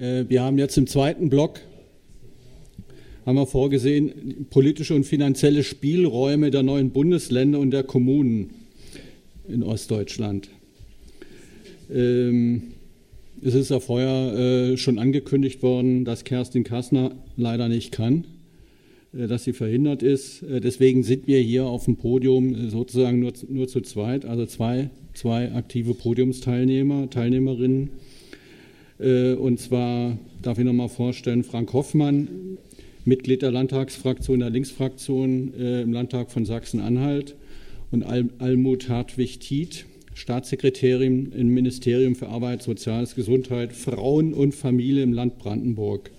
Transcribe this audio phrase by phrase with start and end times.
[0.00, 1.60] Äh, wir haben jetzt im zweiten Block
[3.26, 8.50] haben wir vorgesehen, politische und finanzielle Spielräume der neuen Bundesländer und der Kommunen
[9.46, 10.48] in Ostdeutschland.
[11.92, 12.62] Ähm,
[13.42, 18.24] es ist ja vorher äh, schon angekündigt worden, dass Kerstin Kassner leider nicht kann,
[19.12, 20.42] äh, dass sie verhindert ist.
[20.42, 24.90] Äh, deswegen sind wir hier auf dem Podium sozusagen nur, nur zu zweit, also zwei,
[25.12, 27.90] zwei aktive Podiumsteilnehmer, Teilnehmerinnen.
[29.00, 32.58] Äh, und zwar darf ich nochmal vorstellen, Frank Hoffmann,
[33.04, 37.34] Mitglied der Landtagsfraktion, der Linksfraktion äh, im Landtag von Sachsen-Anhalt
[37.90, 45.12] und Al Almut Hartwig-Tiet, Staatssekretärin im Ministerium für Arbeit, Soziales, Gesundheit, Frauen und Familie im
[45.12, 46.10] Land Brandenburg.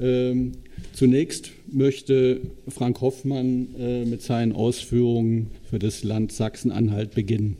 [0.00, 0.52] Ähm,
[0.92, 7.56] zunächst möchte Frank Hoffmann äh, mit seinen Ausführungen für das Land Sachsen-Anhalt beginnen.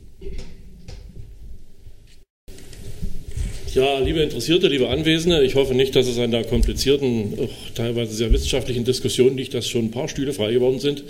[3.74, 8.32] Ja, liebe Interessierte, liebe Anwesende, ich hoffe nicht, dass es an der komplizierten, teilweise sehr
[8.32, 11.02] wissenschaftlichen Diskussion liegt, dass schon ein paar Stühle frei geworden sind.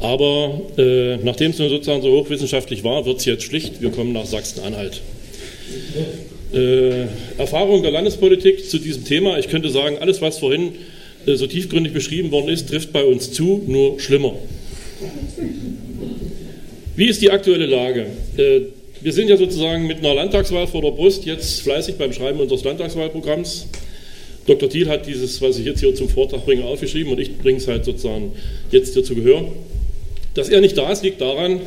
[0.00, 3.82] Aber äh, nachdem es nun sozusagen so hochwissenschaftlich war, wird es jetzt schlicht.
[3.82, 5.00] Wir kommen nach Sachsen-Anhalt.
[6.54, 9.36] Äh, Erfahrung der Landespolitik zu diesem Thema.
[9.38, 10.74] Ich könnte sagen, alles, was vorhin
[11.26, 14.34] äh, so tiefgründig beschrieben worden ist, trifft bei uns zu, nur schlimmer.
[16.94, 18.06] Wie ist die aktuelle Lage?
[19.00, 22.40] Äh, wir sind ja sozusagen mit einer Landtagswahl vor der Brust jetzt fleißig beim Schreiben
[22.40, 23.66] unseres Landtagswahlprogramms.
[24.46, 24.68] Dr.
[24.68, 27.68] Thiel hat dieses, was ich jetzt hier zum Vortrag bringe, aufgeschrieben und ich bringe es
[27.68, 28.32] halt sozusagen
[28.70, 29.44] jetzt hier zu Gehör.
[30.34, 31.60] Dass er nicht da ist, liegt daran,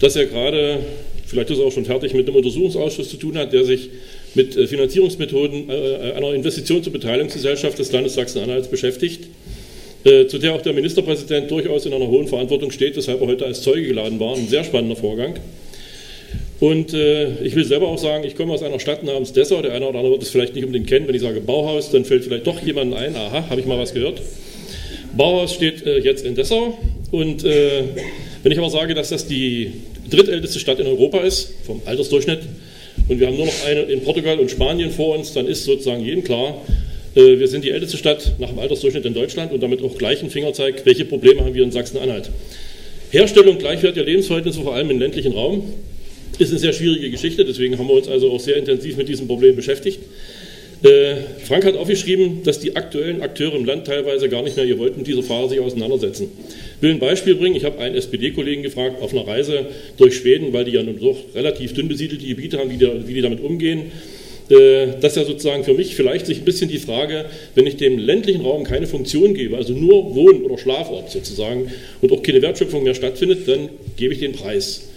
[0.00, 0.80] dass er gerade,
[1.26, 3.90] vielleicht ist er auch schon fertig, mit einem Untersuchungsausschuss zu tun hat, der sich
[4.34, 9.26] mit äh, Finanzierungsmethoden äh, einer Investition zur Beteiligungsgesellschaft des Landes Sachsen-Anhalts beschäftigt,
[10.04, 13.46] äh, zu der auch der Ministerpräsident durchaus in einer hohen Verantwortung steht, weshalb er heute
[13.46, 14.36] als Zeuge geladen war.
[14.36, 15.40] Ein sehr spannender Vorgang.
[16.60, 19.62] Und äh, ich will selber auch sagen, ich komme aus einer Stadt namens Dessau.
[19.62, 21.06] Der eine oder andere wird es vielleicht nicht unbedingt kennen.
[21.06, 23.14] Wenn ich sage Bauhaus, dann fällt vielleicht doch jemand ein.
[23.14, 24.20] Aha, habe ich mal was gehört.
[25.16, 26.76] Bauhaus steht äh, jetzt in Dessau.
[27.12, 27.84] Und äh,
[28.42, 29.72] wenn ich aber sage, dass das die
[30.10, 32.40] drittälteste Stadt in Europa ist, vom Altersdurchschnitt,
[33.08, 36.04] und wir haben nur noch eine in Portugal und Spanien vor uns, dann ist sozusagen
[36.04, 36.60] jedem klar,
[37.14, 40.22] äh, wir sind die älteste Stadt nach dem Altersdurchschnitt in Deutschland und damit auch gleich
[40.22, 42.30] ein Fingerzeig, welche Probleme haben wir in Sachsen-Anhalt.
[43.10, 45.72] Herstellung gleichwertiger Lebensverhältnisse, vor allem im ländlichen Raum,
[46.38, 49.26] ist eine sehr schwierige Geschichte, deswegen haben wir uns also auch sehr intensiv mit diesem
[49.26, 50.00] Problem beschäftigt.
[50.82, 54.78] Äh, Frank hat aufgeschrieben, dass die aktuellen Akteure im Land teilweise gar nicht mehr ihr
[54.78, 56.28] wollten, mit dieser Frage sich auseinandersetzen.
[56.76, 57.56] Ich will ein Beispiel bringen.
[57.56, 59.66] Ich habe einen SPD-Kollegen gefragt auf einer Reise
[59.96, 63.14] durch Schweden, weil die ja nun doch relativ dünn besiedelte Gebiete haben, wie die, wie
[63.14, 63.90] die damit umgehen.
[64.50, 67.98] Äh, dass ja sozusagen für mich vielleicht sich ein bisschen die Frage, wenn ich dem
[67.98, 71.70] ländlichen Raum keine Funktion gebe, also nur Wohn- oder Schlafort sozusagen
[72.00, 74.87] und auch keine Wertschöpfung mehr stattfindet, dann gebe ich den Preis.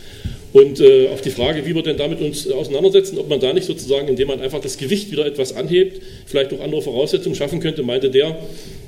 [0.53, 3.53] Und äh, auf die Frage, wie wir denn damit uns äh, auseinandersetzen, ob man da
[3.53, 7.61] nicht sozusagen, indem man einfach das Gewicht wieder etwas anhebt, vielleicht auch andere Voraussetzungen schaffen
[7.61, 8.37] könnte, meinte der,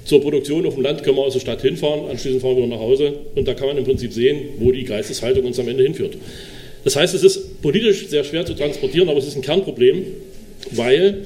[0.04, 2.80] zur Produktion auf dem Land können wir aus der Stadt hinfahren, anschließend fahren wir nach
[2.80, 6.18] Hause und da kann man im Prinzip sehen, wo die Geisteshaltung uns am Ende hinführt.
[6.84, 10.06] Das heißt, es ist politisch sehr schwer zu transportieren, aber es ist ein Kernproblem,
[10.72, 11.20] weil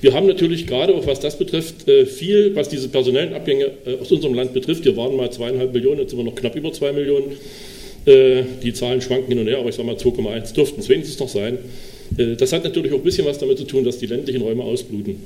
[0.00, 3.94] wir haben natürlich gerade auch was das betrifft, äh, viel, was diese personellen Abgänge äh,
[4.00, 4.84] aus unserem Land betrifft.
[4.84, 7.36] Wir waren mal zweieinhalb Millionen, jetzt sind wir noch knapp über zwei Millionen.
[8.06, 11.18] Äh, die Zahlen schwanken hin und her, aber ich sage mal 2,1 dürften es wenigstens
[11.20, 11.58] noch sein.
[12.18, 14.62] Äh, das hat natürlich auch ein bisschen was damit zu tun, dass die ländlichen Räume
[14.62, 15.16] ausbluten.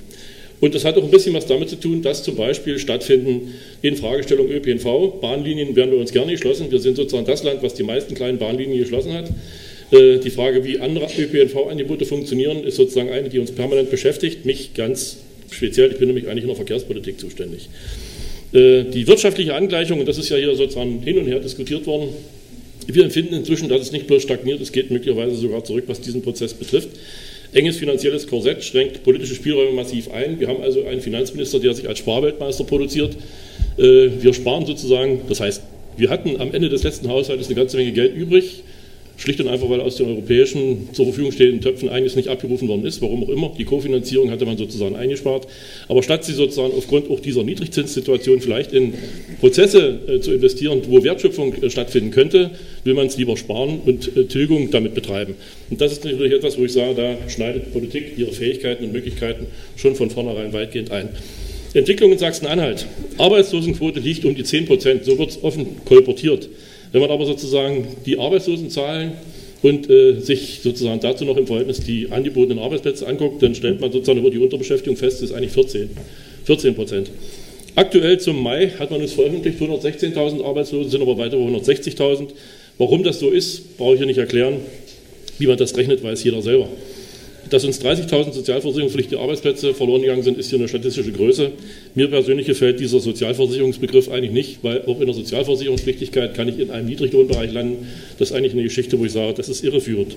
[0.60, 3.96] Und das hat auch ein bisschen was damit zu tun, dass zum Beispiel stattfinden in
[3.96, 5.20] Fragestellung ÖPNV.
[5.20, 6.70] Bahnlinien werden wir uns gerne geschlossen.
[6.70, 9.30] Wir sind sozusagen das Land, was die meisten kleinen Bahnlinien geschlossen hat.
[9.90, 14.44] Äh, die Frage, wie andere ÖPNV-Angebote funktionieren, ist sozusagen eine, die uns permanent beschäftigt.
[14.44, 15.18] Mich ganz
[15.50, 17.68] speziell, ich bin nämlich eigentlich in der Verkehrspolitik zuständig.
[18.50, 22.08] Die wirtschaftliche Angleichung, und das ist ja hier sozusagen hin und her diskutiert worden,
[22.86, 26.22] wir empfinden inzwischen, dass es nicht bloß stagniert, es geht möglicherweise sogar zurück, was diesen
[26.22, 26.88] Prozess betrifft.
[27.52, 30.38] Enges finanzielles Korsett schränkt politische Spielräume massiv ein.
[30.38, 33.16] Wir haben also einen Finanzminister, der sich als Sparweltmeister produziert.
[33.78, 35.62] Äh, wir sparen sozusagen, das heißt,
[35.96, 38.62] wir hatten am Ende des letzten Haushaltes eine ganze Menge Geld übrig
[39.18, 42.86] Schlicht und einfach, weil aus den europäischen zur Verfügung stehenden Töpfen einiges nicht abgerufen worden
[42.86, 43.52] ist, warum auch immer.
[43.58, 45.48] Die Kofinanzierung hatte man sozusagen eingespart.
[45.88, 48.94] Aber statt sie sozusagen aufgrund auch dieser Niedrigzinssituation vielleicht in
[49.40, 52.52] Prozesse äh, zu investieren, wo Wertschöpfung äh, stattfinden könnte,
[52.84, 55.34] will man es lieber sparen und äh, Tilgung damit betreiben.
[55.68, 59.46] Und das ist natürlich etwas, wo ich sage, da schneidet Politik ihre Fähigkeiten und Möglichkeiten
[59.76, 61.08] schon von vornherein weitgehend ein.
[61.74, 62.86] Entwicklung in Sachsen-Anhalt.
[63.18, 65.04] Arbeitslosenquote liegt um die 10 Prozent.
[65.04, 66.48] So wird es offen kolportiert.
[66.92, 69.12] Wenn man aber sozusagen die Arbeitslosenzahlen
[69.62, 73.92] und äh, sich sozusagen dazu noch im Verhältnis die angebotenen Arbeitsplätze anguckt, dann stellt man
[73.92, 75.90] sozusagen über die Unterbeschäftigung fest, das ist eigentlich 14,
[76.44, 77.10] 14 Prozent.
[77.74, 82.28] Aktuell zum Mai hat man uns veröffentlicht, 116.000 Arbeitslose, sind aber weiter über 160.000.
[82.78, 84.56] Warum das so ist, brauche ich hier nicht erklären.
[85.38, 86.68] Wie man das rechnet, weiß jeder selber.
[87.50, 91.52] Dass uns 30.000 sozialversicherungspflichtige Arbeitsplätze verloren gegangen sind, ist hier eine statistische Größe.
[91.94, 96.70] Mir persönlich gefällt dieser Sozialversicherungsbegriff eigentlich nicht, weil auch in der Sozialversicherungspflichtigkeit kann ich in
[96.70, 97.86] einem Niedriglohnbereich landen.
[98.18, 100.16] Das ist eigentlich eine Geschichte, wo ich sage, das ist irreführend.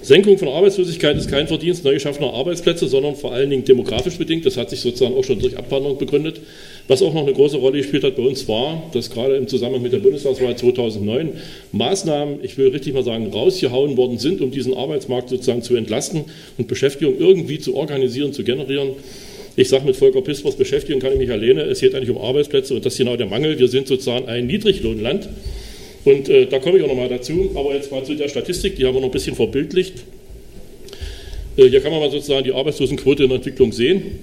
[0.00, 4.46] Senkung von Arbeitslosigkeit ist kein Verdienst neu geschaffener Arbeitsplätze, sondern vor allen Dingen demografisch bedingt.
[4.46, 6.40] Das hat sich sozusagen auch schon durch Abwanderung begründet.
[6.88, 9.82] Was auch noch eine große Rolle gespielt hat bei uns war, dass gerade im Zusammenhang
[9.82, 11.32] mit der Bundestagswahl 2009
[11.72, 16.26] Maßnahmen, ich will richtig mal sagen, rausgehauen worden sind, um diesen Arbeitsmarkt sozusagen zu entlasten
[16.58, 18.90] und Beschäftigung irgendwie zu organisieren, zu generieren.
[19.56, 21.62] Ich sage mit Volker Pispers, beschäftigen kann ich mich alleine.
[21.62, 23.58] Es geht eigentlich um Arbeitsplätze und das ist genau der Mangel.
[23.58, 25.28] Wir sind sozusagen ein Niedriglohnland.
[26.04, 28.84] Und äh, da komme ich auch nochmal dazu, aber jetzt mal zu der Statistik, die
[28.84, 30.04] haben wir noch ein bisschen verbildlicht.
[31.56, 34.20] Äh, hier kann man mal sozusagen die Arbeitslosenquote in der Entwicklung sehen.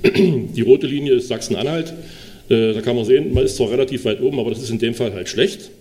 [0.55, 1.93] Die rote Linie ist Sachsen-Anhalt.
[2.53, 4.79] Äh, da kann man sehen, man ist zwar relativ weit oben, aber das ist in
[4.79, 5.71] dem Fall halt schlecht.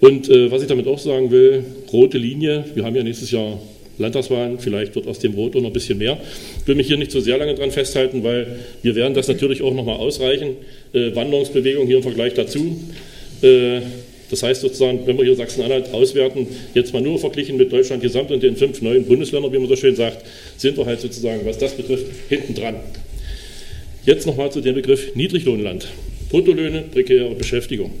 [0.00, 3.60] Und äh, was ich damit auch sagen will, rote Linie, wir haben ja nächstes Jahr
[3.98, 6.18] Landtagswahlen, vielleicht wird aus dem Rot noch ein bisschen mehr.
[6.60, 8.46] Ich will mich hier nicht so sehr lange dran festhalten, weil
[8.82, 10.56] wir werden das natürlich auch nochmal ausreichen.
[10.92, 12.80] Äh, Wanderungsbewegung hier im Vergleich dazu.
[13.42, 13.82] Äh,
[14.30, 18.30] das heißt sozusagen, wenn wir hier Sachsen-Anhalt auswerten, jetzt mal nur verglichen mit Deutschland gesamt
[18.30, 20.24] und den fünf neuen Bundesländern, wie man so schön sagt,
[20.56, 22.76] sind wir halt sozusagen, was das betrifft, hinten dran.
[24.04, 25.86] Jetzt nochmal zu dem Begriff Niedriglohnland.
[26.28, 27.92] Bruttolöhne, prekäre Beschäftigung.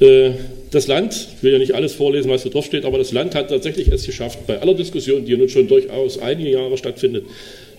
[0.00, 0.30] Äh,
[0.70, 3.34] das Land, ich will ja nicht alles vorlesen, was da drauf steht, aber das Land
[3.34, 7.24] hat tatsächlich es geschafft, bei aller Diskussion, die nun schon durchaus einige Jahre stattfindet,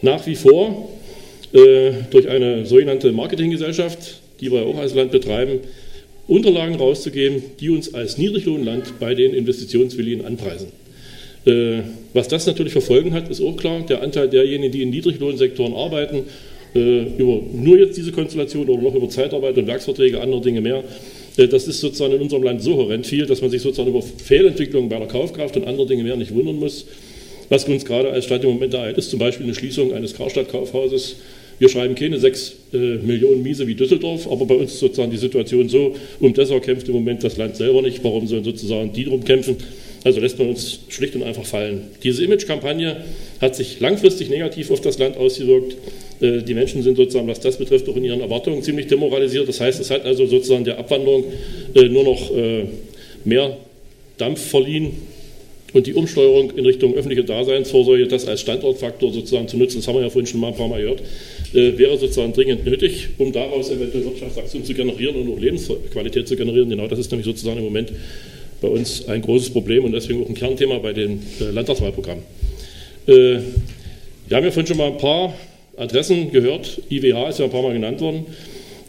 [0.03, 0.89] nach wie vor
[1.51, 5.61] äh, durch eine sogenannte Marketinggesellschaft, die wir auch als Land betreiben,
[6.27, 10.67] Unterlagen rauszugeben, die uns als Niedriglohnland bei den Investitionswilligen anpreisen.
[11.47, 11.79] Äh,
[12.13, 13.83] was das natürlich für Folgen hat, ist auch klar.
[13.87, 16.25] Der Anteil derjenigen, die in Niedriglohnsektoren arbeiten,
[16.73, 20.83] über nur jetzt diese Konstellation oder noch über Zeitarbeit und Werksverträge, andere Dinge mehr,
[21.37, 24.01] äh, das ist sozusagen in unserem Land so horrend viel, dass man sich sozusagen über
[24.01, 26.85] Fehlentwicklungen bei der Kaufkraft und andere Dinge mehr nicht wundern muss.
[27.49, 31.15] Was uns gerade als Stadt im Moment ereilt, ist zum Beispiel eine Schließung eines Karstadt-Kaufhauses
[31.59, 35.17] wir schreiben keine 6 äh, Millionen Miese wie Düsseldorf, aber bei uns ist sozusagen die
[35.17, 38.03] Situation so, um Dessau kämpft im Moment das Land selber nicht.
[38.03, 39.57] Warum sollen sozusagen die drum kämpfen?
[40.03, 41.81] Also lässt man uns schlicht und einfach fallen.
[42.03, 43.03] Diese Image-Kampagne
[43.41, 45.75] hat sich langfristig negativ auf das Land ausgewirkt.
[46.19, 49.47] Äh, die Menschen sind sozusagen, was das betrifft, auch in ihren Erwartungen ziemlich demoralisiert.
[49.47, 51.25] Das heißt, es hat also sozusagen der Abwanderung
[51.75, 52.65] äh, nur noch äh,
[53.23, 53.57] mehr
[54.17, 54.91] Dampf verliehen
[55.73, 59.95] und die Umsteuerung in Richtung öffentliche Daseinsvorsorge, das als Standortfaktor sozusagen zu nutzen, das haben
[59.95, 61.03] wir ja vorhin schon mal ein paar Mal gehört,
[61.51, 66.69] wäre sozusagen dringend nötig, um daraus eventuell Wirtschaftswachstum zu generieren und auch Lebensqualität zu generieren.
[66.69, 67.91] Genau das ist nämlich sozusagen im Moment
[68.61, 72.23] bei uns ein großes Problem und deswegen auch ein Kernthema bei den Landtagswahlprogrammen.
[73.05, 73.43] Wir
[74.31, 75.35] haben ja vorhin schon mal ein paar
[75.77, 76.81] Adressen gehört.
[76.89, 78.25] IWH ist ja ein paar Mal genannt worden.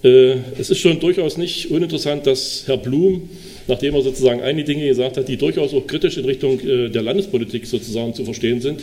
[0.03, 3.29] Äh, es ist schon durchaus nicht uninteressant, dass Herr Blum
[3.71, 7.03] nachdem er sozusagen einige Dinge gesagt hat, die durchaus auch kritisch in Richtung äh, der
[7.03, 8.81] Landespolitik sozusagen zu verstehen sind.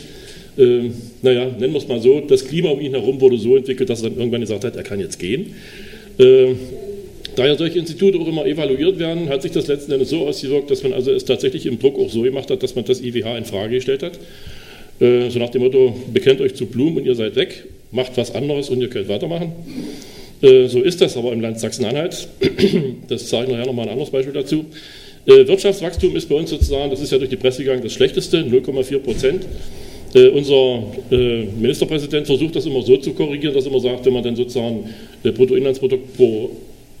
[0.56, 0.90] Äh,
[1.22, 4.02] naja, nennen wir es mal so, das Klima um ihn herum wurde so entwickelt, dass
[4.02, 5.54] er dann irgendwann gesagt hat, er kann jetzt gehen.
[6.16, 10.70] Da ja solche Institute auch immer evaluiert werden, hat sich das letzten Endes so ausgewirkt,
[10.70, 13.36] dass man also es tatsächlich im Druck auch so gemacht hat, dass man das IWH
[13.36, 14.18] in Frage gestellt hat.
[14.98, 18.70] So nach dem Motto, bekennt euch zu Blumen und ihr seid weg, macht was anderes
[18.70, 19.52] und ihr könnt weitermachen.
[20.42, 22.28] Äh, so ist das aber im Land Sachsen-Anhalt.
[23.08, 24.66] Das zeige ich nachher nochmal ein anderes Beispiel dazu.
[25.26, 28.38] Äh, Wirtschaftswachstum ist bei uns sozusagen, das ist ja durch die Presse gegangen, das schlechteste,
[28.38, 29.46] 0,4 Prozent.
[30.14, 34.22] Äh, unser Ministerpräsident versucht das immer so zu korrigieren, dass er immer sagt, wenn man
[34.22, 34.88] dann sozusagen
[35.22, 36.50] Bruttoinlandsprodukt pro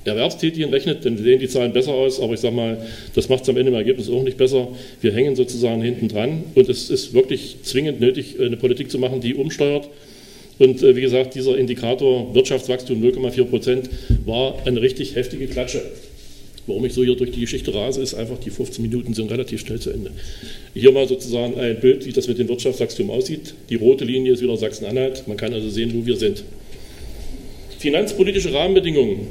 [0.04, 2.78] Erwerbstätigen rechnet, dann sehen die Zahlen besser aus, aber ich sage mal,
[3.14, 4.68] das macht es am Ende im Ergebnis auch nicht besser.
[5.00, 9.20] Wir hängen sozusagen hinten dran und es ist wirklich zwingend nötig, eine Politik zu machen,
[9.20, 9.88] die umsteuert
[10.58, 13.90] und äh, wie gesagt, dieser Indikator Wirtschaftswachstum 0,4 Prozent
[14.24, 15.82] war eine richtig heftige Klatsche.
[16.66, 19.60] Warum ich so hier durch die Geschichte rase, ist einfach, die 15 Minuten sind relativ
[19.60, 20.10] schnell zu Ende.
[20.74, 23.54] Hier mal sozusagen ein Bild, wie das mit dem Wirtschaftswachstum aussieht.
[23.70, 25.28] Die rote Linie ist wieder Sachsen-Anhalt.
[25.28, 26.42] Man kann also sehen, wo wir sind.
[27.78, 29.28] Finanzpolitische Rahmenbedingungen.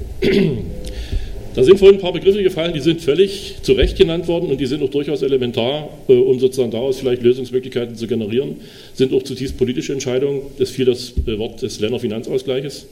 [1.56, 4.60] Da sind vorhin ein paar Begriffe gefallen, die sind völlig zu Recht genannt worden und
[4.60, 8.58] die sind auch durchaus elementar, äh, um sozusagen daraus vielleicht Lösungsmöglichkeiten zu generieren,
[8.94, 10.42] sind auch zutiefst politische Entscheidungen.
[10.60, 12.88] Es fiel das äh, Wort des Länderfinanzausgleiches.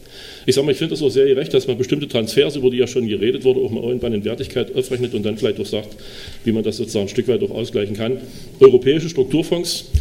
[0.45, 2.77] Ich sage mal, ich finde das auch sehr gerecht, dass man bestimmte Transfers, über die
[2.77, 5.89] ja schon geredet wurde, auch mal irgendwann in Wertigkeit aufrechnet und dann vielleicht auch sagt,
[6.45, 8.21] wie man das sozusagen ein Stück weit auch ausgleichen kann.
[8.61, 9.91] Europäische Strukturfonds.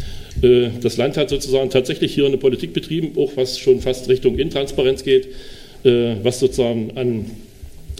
[0.41, 4.39] Äh, das Land hat sozusagen tatsächlich hier eine Politik betrieben, auch was schon fast Richtung
[4.39, 5.27] Intransparenz geht,
[5.83, 7.25] was sozusagen an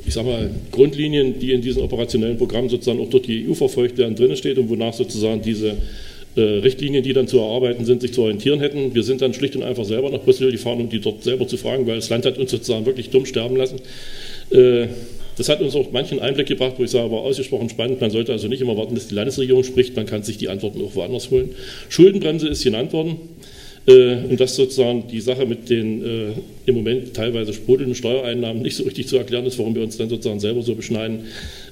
[0.05, 3.97] ich sage mal, Grundlinien, die in diesem operationellen Programm sozusagen auch durch die EU verfolgt
[3.97, 5.77] werden, drin steht und wonach sozusagen diese
[6.35, 8.93] äh, Richtlinien, die dann zu erarbeiten sind, sich zu orientieren hätten.
[8.95, 11.57] Wir sind dann schlicht und einfach selber nach Brüssel gefahren, um die dort selber zu
[11.57, 13.79] fragen, weil das Land hat uns sozusagen wirklich dumm sterben lassen.
[14.49, 14.87] Äh,
[15.37, 18.01] das hat uns auch manchen Einblick gebracht, wo ich sage, war ausgesprochen spannend.
[18.01, 20.81] Man sollte also nicht immer warten, dass die Landesregierung spricht, man kann sich die Antworten
[20.83, 21.55] auch woanders holen.
[21.89, 23.17] Schuldenbremse ist genannt worden.
[23.85, 26.31] Äh, und dass sozusagen die Sache mit den äh,
[26.65, 30.07] im Moment teilweise sprudelnden Steuereinnahmen nicht so richtig zu erklären ist, warum wir uns dann
[30.07, 31.25] sozusagen selber so beschneiden.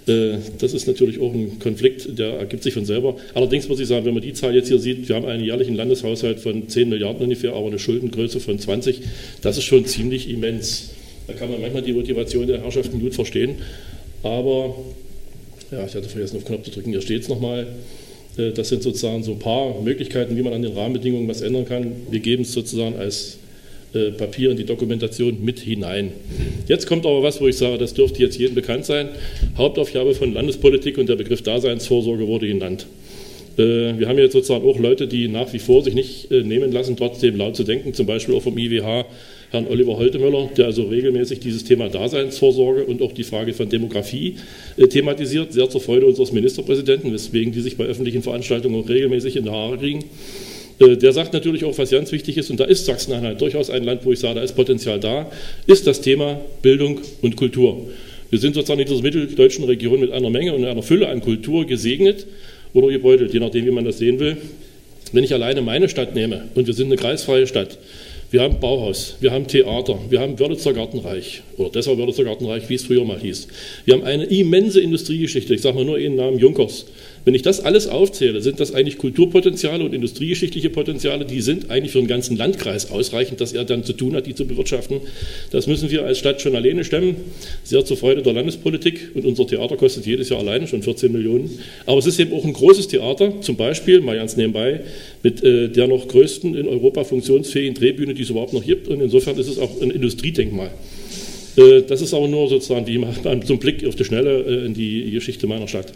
[0.07, 3.15] Äh, das ist natürlich auch ein Konflikt, der ergibt sich von selber.
[3.33, 5.75] Allerdings muss ich sagen, wenn man die Zahl jetzt hier sieht, wir haben einen jährlichen
[5.75, 9.01] Landeshaushalt von 10 Milliarden ungefähr, aber eine Schuldengröße von 20,
[9.41, 10.89] das ist schon ziemlich immens.
[11.27, 13.55] Da kann man manchmal die Motivation der Herrschaften gut verstehen.
[14.21, 14.75] Aber,
[15.71, 17.67] ja, ich hatte vergessen, auf Knopf zu drücken, hier steht es nochmal.
[18.37, 21.65] Äh, das sind sozusagen so ein paar Möglichkeiten, wie man an den Rahmenbedingungen was ändern
[21.65, 21.93] kann.
[22.09, 23.37] Wir geben es sozusagen als
[23.93, 26.11] äh, Papier in die Dokumentation mit hinein.
[26.67, 29.09] Jetzt kommt aber was, wo ich sage, das dürfte jetzt jedem bekannt sein.
[29.57, 32.87] Hauptaufgabe von Landespolitik und der Begriff Daseinsvorsorge wurde genannt.
[33.57, 36.95] Äh, wir haben jetzt sozusagen auch Leute, die nach wie vor sich nicht nehmen lassen,
[36.95, 39.05] trotzdem laut zu denken, zum Beispiel auch vom IWH
[39.51, 44.35] Herrn Oliver Holtemöller, der also regelmäßig dieses Thema Daseinsvorsorge und auch die Frage von Demografie
[44.77, 49.35] äh, thematisiert, sehr zur Freude unseres Ministerpräsidenten, weswegen die sich bei öffentlichen Veranstaltungen auch regelmäßig
[49.35, 50.05] in die Haare kriegen.
[50.79, 53.83] Äh, der sagt natürlich auch, was ganz wichtig ist, und da ist Sachsen-Anhalt durchaus ein
[53.83, 55.29] Land, wo ich sage, da ist Potenzial da,
[55.67, 57.87] ist das Thema Bildung und Kultur.
[58.29, 61.65] Wir sind sozusagen in dieser mitteldeutschen Region mit einer Menge und einer Fülle an Kultur
[61.65, 62.25] gesegnet
[62.73, 64.37] oder gebeutelt, je nachdem, wie man das sehen will.
[65.11, 67.77] Wenn ich alleine meine Stadt nehme, und wir sind eine kreisfreie Stadt,
[68.31, 72.75] wir haben Bauhaus, wir haben Theater, wir haben Wörlitzer Gartenreich oder deshalb Wörlitzer Gartenreich, wie
[72.75, 73.47] es früher mal hieß.
[73.83, 76.85] Wir haben eine immense Industriegeschichte, ich sage mal nur ihren Namen Junkers.
[77.23, 81.91] Wenn ich das alles aufzähle, sind das eigentlich Kulturpotenziale und industriegeschichtliche Potenziale, die sind eigentlich
[81.91, 85.01] für einen ganzen Landkreis ausreichend, dass er dann zu tun hat, die zu bewirtschaften.
[85.51, 87.15] Das müssen wir als Stadt schon alleine stemmen,
[87.63, 89.11] sehr zur Freude der Landespolitik.
[89.13, 91.59] Und unser Theater kostet jedes Jahr alleine schon 14 Millionen.
[91.85, 94.81] Aber es ist eben auch ein großes Theater, zum Beispiel, mal ganz nebenbei,
[95.21, 98.87] mit äh, der noch größten in Europa funktionsfähigen Drehbühne, die es überhaupt noch gibt.
[98.87, 100.71] Und insofern ist es auch ein Industriedenkmal.
[101.55, 105.11] Äh, das ist aber nur sozusagen wie zum Blick auf die Schnelle äh, in die
[105.11, 105.93] Geschichte meiner Stadt.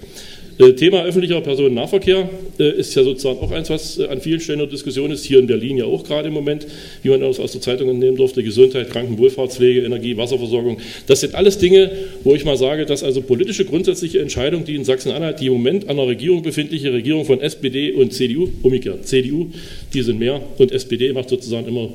[0.57, 5.12] Äh, Thema öffentlicher Personennahverkehr ist ja sozusagen auch eins, was an vielen Stellen der Diskussion
[5.12, 6.65] ist, hier in Berlin ja auch gerade im Moment,
[7.03, 10.77] wie man das aus der Zeitung entnehmen durfte, Gesundheit, Krankenwohlfahrtspflege, Energie, Wasserversorgung.
[11.07, 11.91] Das sind alles Dinge,
[12.24, 15.89] wo ich mal sage, dass also politische grundsätzliche Entscheidungen, die in Sachsen-Anhalt die im Moment
[15.89, 19.47] an der Regierung befindliche Regierung von SPD und CDU, umgekehrt, CDU,
[19.93, 21.89] die sind mehr und SPD macht sozusagen immer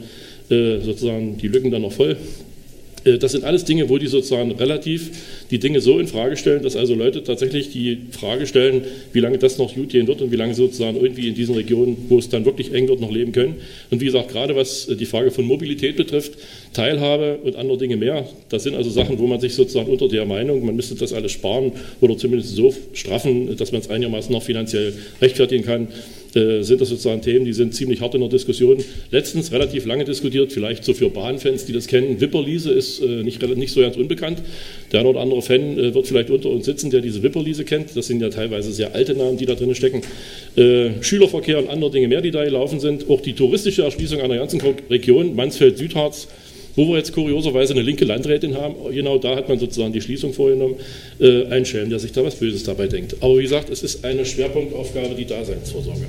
[0.50, 2.16] sozusagen die Lücken dann noch voll.
[3.04, 5.10] Äh, das sind alles Dinge, wo die sozusagen relativ
[5.50, 9.38] die Dinge so in Frage stellen, dass also Leute tatsächlich die Frage stellen, wie lange
[9.38, 12.28] das noch gut gehen wird und wie lange sozusagen irgendwie in diesen Regionen, wo es
[12.28, 13.56] dann wirklich eng wird, noch leben können.
[13.90, 16.32] Und wie gesagt, gerade was äh, die Frage von Mobilität betrifft,
[16.72, 20.26] Teilhabe und andere Dinge mehr, das sind also Sachen, wo man sich sozusagen unter der
[20.26, 24.42] Meinung, man müsste das alles sparen oder zumindest so straffen, dass man es einigermaßen noch
[24.42, 25.88] finanziell rechtfertigen kann,
[26.36, 28.78] äh, sind das sozusagen Themen, die sind ziemlich hart in der Diskussion.
[29.10, 32.20] Letztens relativ lange diskutiert, vielleicht so für Bahnfans, die das kennen.
[32.20, 34.42] Wipperliese ist äh, nicht, nicht so ganz unbekannt.
[34.92, 37.96] Der eine oder andere Fan äh, wird vielleicht unter uns sitzen, der diese Wipperliese kennt.
[37.96, 40.02] Das sind ja teilweise sehr alte Namen, die da drin stecken.
[41.00, 43.08] Schülerverkehr und andere Dinge mehr, die da gelaufen sind.
[43.08, 44.60] Auch die touristische Erschließung einer ganzen
[44.90, 46.28] Region, Mansfeld-Südharz,
[46.76, 50.32] wo wir jetzt kurioserweise eine linke Landrätin haben, genau da hat man sozusagen die Schließung
[50.32, 50.76] vorgenommen,
[51.18, 53.16] äh, ein Schelm, der sich da was Böses dabei denkt.
[53.20, 56.06] Aber wie gesagt, es ist eine Schwerpunktaufgabe, die Daseinsvorsorge.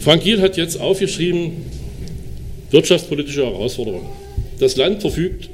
[0.00, 1.52] Frank Giel hat jetzt aufgeschrieben,
[2.70, 4.06] wirtschaftspolitische Herausforderungen.
[4.58, 5.48] Das Land verfügt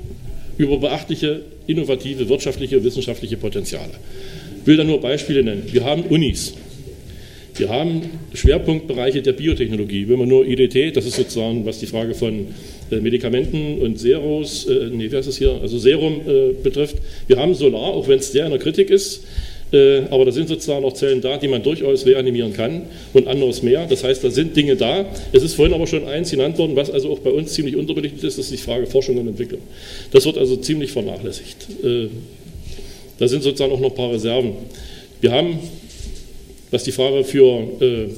[0.59, 3.93] über beachtliche, innovative, wirtschaftliche wissenschaftliche Potenziale.
[4.61, 5.63] Ich will da nur Beispiele nennen.
[5.71, 6.55] Wir haben Unis.
[7.61, 8.01] Wir haben
[8.33, 10.09] Schwerpunktbereiche der Biotechnologie.
[10.09, 12.47] Wenn man nur IDT, das ist sozusagen, was die Frage von
[12.91, 16.97] äh, Medikamenten und Seros, äh, nee, wie heißt das hier, also Serum äh, betrifft.
[17.27, 19.25] Wir haben Solar, auch wenn es sehr in der Kritik ist,
[19.75, 23.63] äh, aber da sind sozusagen noch Zellen da, die man durchaus reanimieren kann und anderes
[23.63, 23.85] mehr.
[23.87, 25.05] Das heißt, da sind Dinge da.
[25.33, 28.25] Es ist vorhin aber schon eins genannt worden, was also auch bei uns ziemlich unterbelichtet
[28.25, 29.61] ist, das ist die Frage Forschung und Entwicklung.
[30.13, 31.59] Das wird also ziemlich vernachlässigt.
[31.85, 32.07] Äh,
[33.19, 34.53] da sind sozusagen auch noch ein paar Reserven.
[35.21, 35.59] Wir haben,
[36.71, 38.09] was die Frage für äh,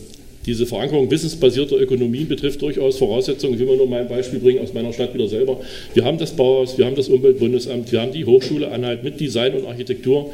[0.46, 3.54] diese Verankerung wissensbasierter Ökonomien betrifft durchaus Voraussetzungen.
[3.54, 5.60] Ich will mal nur mein Beispiel bringen aus meiner Stadt wieder selber.
[5.94, 9.54] Wir haben das Bauhaus, wir haben das Umweltbundesamt, wir haben die Hochschule Anhalt mit Design
[9.54, 10.30] und Architektur.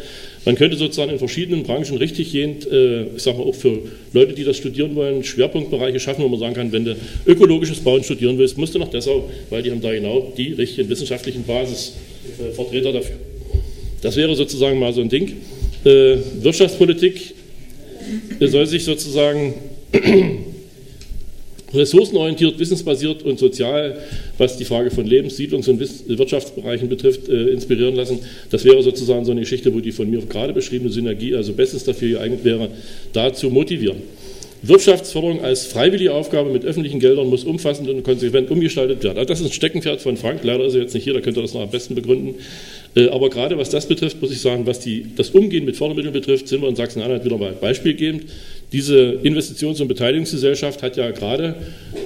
[0.46, 3.80] Man könnte sozusagen in verschiedenen Branchen richtiggehend, äh, ich sage mal auch für
[4.14, 6.96] Leute, die das studieren wollen, Schwerpunktbereiche schaffen, wo man sagen kann, wenn du
[7.26, 10.88] ökologisches Bauen studieren willst, musst du nach Dessau, weil die haben da genau die richtigen
[10.88, 13.16] wissenschaftlichen Basisvertreter dafür.
[14.00, 15.32] Das wäre sozusagen mal so ein Ding.
[15.84, 16.16] Äh,
[18.38, 19.54] Wirtschaftspolitik soll sich sozusagen
[21.74, 23.98] ressourcenorientiert, wissensbasiert und sozial,
[24.38, 28.20] was die Frage von Lebens-, Siedlungs- und Wirtschaftsbereichen betrifft, äh, inspirieren lassen.
[28.50, 31.84] Das wäre sozusagen so eine Geschichte, wo die von mir gerade beschriebene Synergie also bestens
[31.84, 32.70] dafür geeignet wäre,
[33.12, 34.02] da zu motivieren.
[34.62, 39.16] Wirtschaftsförderung als freiwillige Aufgabe mit öffentlichen Geldern muss umfassend und konsequent umgestaltet werden.
[39.18, 40.40] Also das ist ein Steckenpferd von Frank.
[40.42, 42.34] Leider ist er jetzt nicht hier, da könnte er das noch am besten begründen.
[42.94, 46.12] Äh, aber gerade was das betrifft, muss ich sagen, was die, das Umgehen mit Fördermitteln
[46.12, 48.24] betrifft, sind wir in Sachsen-Anhalt wieder mal beispielgebend.
[48.72, 51.54] Diese Investitions- und Beteiligungsgesellschaft hat ja gerade,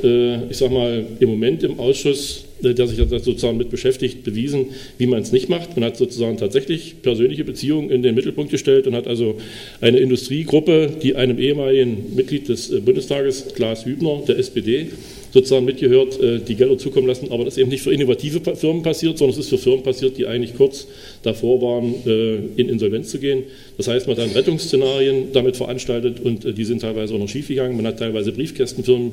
[0.05, 4.67] äh, ich sage mal, im Moment im Ausschuss, äh, der sich sozusagen mit beschäftigt, bewiesen,
[4.99, 5.77] wie man es nicht macht.
[5.77, 9.39] Man hat sozusagen tatsächlich persönliche Beziehungen in den Mittelpunkt gestellt und hat also
[9.81, 14.89] eine Industriegruppe, die einem ehemaligen Mitglied des Bundestages, Klaas Hübner, der SPD,
[15.33, 19.19] sozusagen mitgehört, äh, die Gelder zukommen lassen, aber das eben nicht für innovative Firmen passiert,
[19.19, 20.87] sondern es ist für Firmen passiert, die eigentlich kurz
[21.23, 23.45] davor waren, äh, in Insolvenz zu gehen.
[23.79, 27.29] Das heißt, man hat dann Rettungsszenarien damit veranstaltet und äh, die sind teilweise auch noch
[27.29, 27.77] schiefgegangen.
[27.77, 29.13] Man hat teilweise Briefkästenfirmen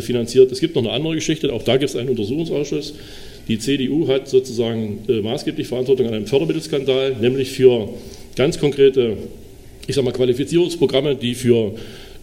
[0.00, 0.50] finanziert.
[0.50, 2.94] Es gibt noch eine andere Geschichte, auch da gibt es einen Untersuchungsausschuss.
[3.46, 7.88] Die CDU hat sozusagen maßgeblich Verantwortung an einem Fördermittelskandal, nämlich für
[8.36, 9.16] ganz konkrete
[9.88, 11.72] ich sage mal, Qualifizierungsprogramme, die für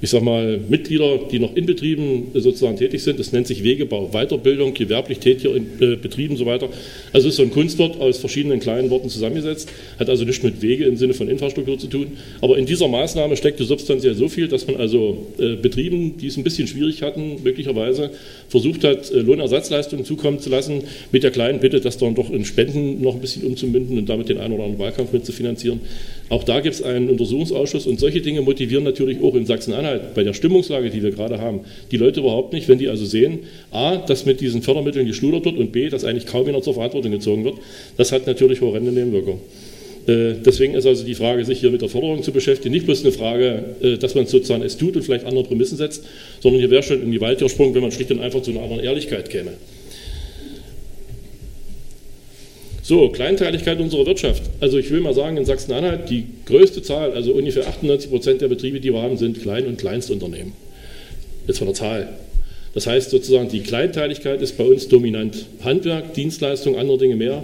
[0.06, 3.20] ich sage mal, Mitglieder, die noch in Betrieben sozusagen tätig sind.
[3.20, 6.70] Das nennt sich Wegebau, Weiterbildung, gewerblich tätiger in äh, Betrieben und so weiter.
[7.12, 10.86] Also ist so ein Kunstwort aus verschiedenen kleinen Worten zusammengesetzt, hat also nichts mit Wege
[10.86, 12.18] im Sinne von Infrastruktur zu tun.
[12.40, 16.38] Aber in dieser Maßnahme steckte substanziell so viel, dass man also äh, Betrieben, die es
[16.38, 18.12] ein bisschen schwierig hatten, möglicherweise
[18.48, 22.46] versucht hat, äh, Lohnersatzleistungen zukommen zu lassen, mit der kleinen Bitte, das dann doch in
[22.46, 25.80] Spenden noch ein bisschen umzumünden und damit den einen oder anderen Wahlkampf mitzufinanzieren.
[26.30, 30.24] Auch da gibt es einen Untersuchungsausschuss und solche Dinge motivieren natürlich auch in Sachsen-Anhalt bei
[30.24, 31.62] der Stimmungslage, die wir gerade haben,
[31.92, 33.40] die Leute überhaupt nicht, wenn die also sehen,
[33.72, 37.12] a, dass mit diesen Fördermitteln geschludert wird und b, dass eigentlich kaum jemand zur Verantwortung
[37.12, 37.56] gezogen wird.
[37.98, 39.40] Das hat natürlich horrende Nebenwirkungen.
[40.08, 43.04] Äh, deswegen ist also die Frage, sich hier mit der Förderung zu beschäftigen, nicht bloß
[43.04, 46.04] eine Frage, äh, dass man sozusagen es tut und vielleicht andere Prämissen setzt,
[46.42, 48.84] sondern hier wäre schon in die gesprungen, wenn man schlicht und einfach zu einer anderen
[48.84, 49.52] Ehrlichkeit käme.
[52.88, 54.44] So, Kleinteiligkeit unserer Wirtschaft.
[54.60, 58.48] Also ich will mal sagen, in Sachsen-Anhalt die größte Zahl, also ungefähr 98 Prozent der
[58.48, 60.54] Betriebe, die wir haben, sind Klein- und Kleinstunternehmen.
[61.48, 62.10] Jetzt von der Zahl.
[62.76, 65.48] Das heißt sozusagen, die Kleinteiligkeit ist bei uns dominant.
[65.64, 67.44] Handwerk, Dienstleistung, andere Dinge mehr.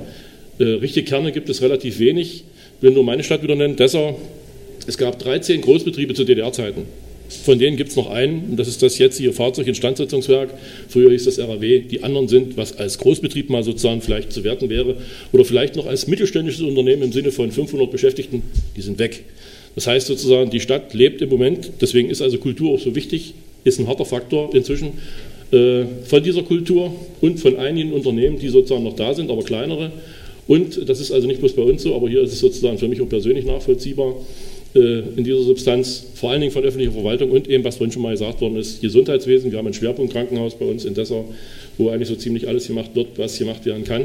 [0.60, 2.44] Äh, richtige Kerne gibt es relativ wenig.
[2.78, 4.20] Ich will nur meine Stadt wieder nennen, Dessau.
[4.86, 6.84] Es gab 13 Großbetriebe zu DDR-Zeiten.
[7.44, 10.50] Von denen gibt es noch einen, und das ist das jetzige Fahrzeuginstandsetzungswerk.
[10.90, 11.80] Früher hieß das RAW.
[11.80, 14.98] Die anderen sind, was als Großbetrieb mal sozusagen vielleicht zu werten wäre,
[15.32, 18.44] oder vielleicht noch als mittelständisches Unternehmen im Sinne von 500 Beschäftigten,
[18.75, 19.24] die sind weg.
[19.75, 23.34] Das heißt sozusagen, die Stadt lebt im Moment, deswegen ist also Kultur auch so wichtig,
[23.64, 24.94] ist ein harter Faktor inzwischen
[25.51, 29.92] äh, von dieser Kultur und von einigen Unternehmen, die sozusagen noch da sind, aber kleinere.
[30.48, 32.88] Und das ist also nicht bloß bei uns so, aber hier ist es sozusagen für
[32.88, 34.16] mich auch persönlich nachvollziehbar.
[34.74, 38.03] Äh, in dieser Substanz, vor allen Dingen von öffentlicher Verwaltung und eben, was vorhin schon
[38.03, 39.51] mal gesagt worden ist, Gesundheitswesen.
[39.51, 41.25] Wir haben ein Schwerpunktkrankenhaus bei uns in Dessau,
[41.77, 44.03] wo eigentlich so ziemlich alles gemacht wird, was gemacht werden kann.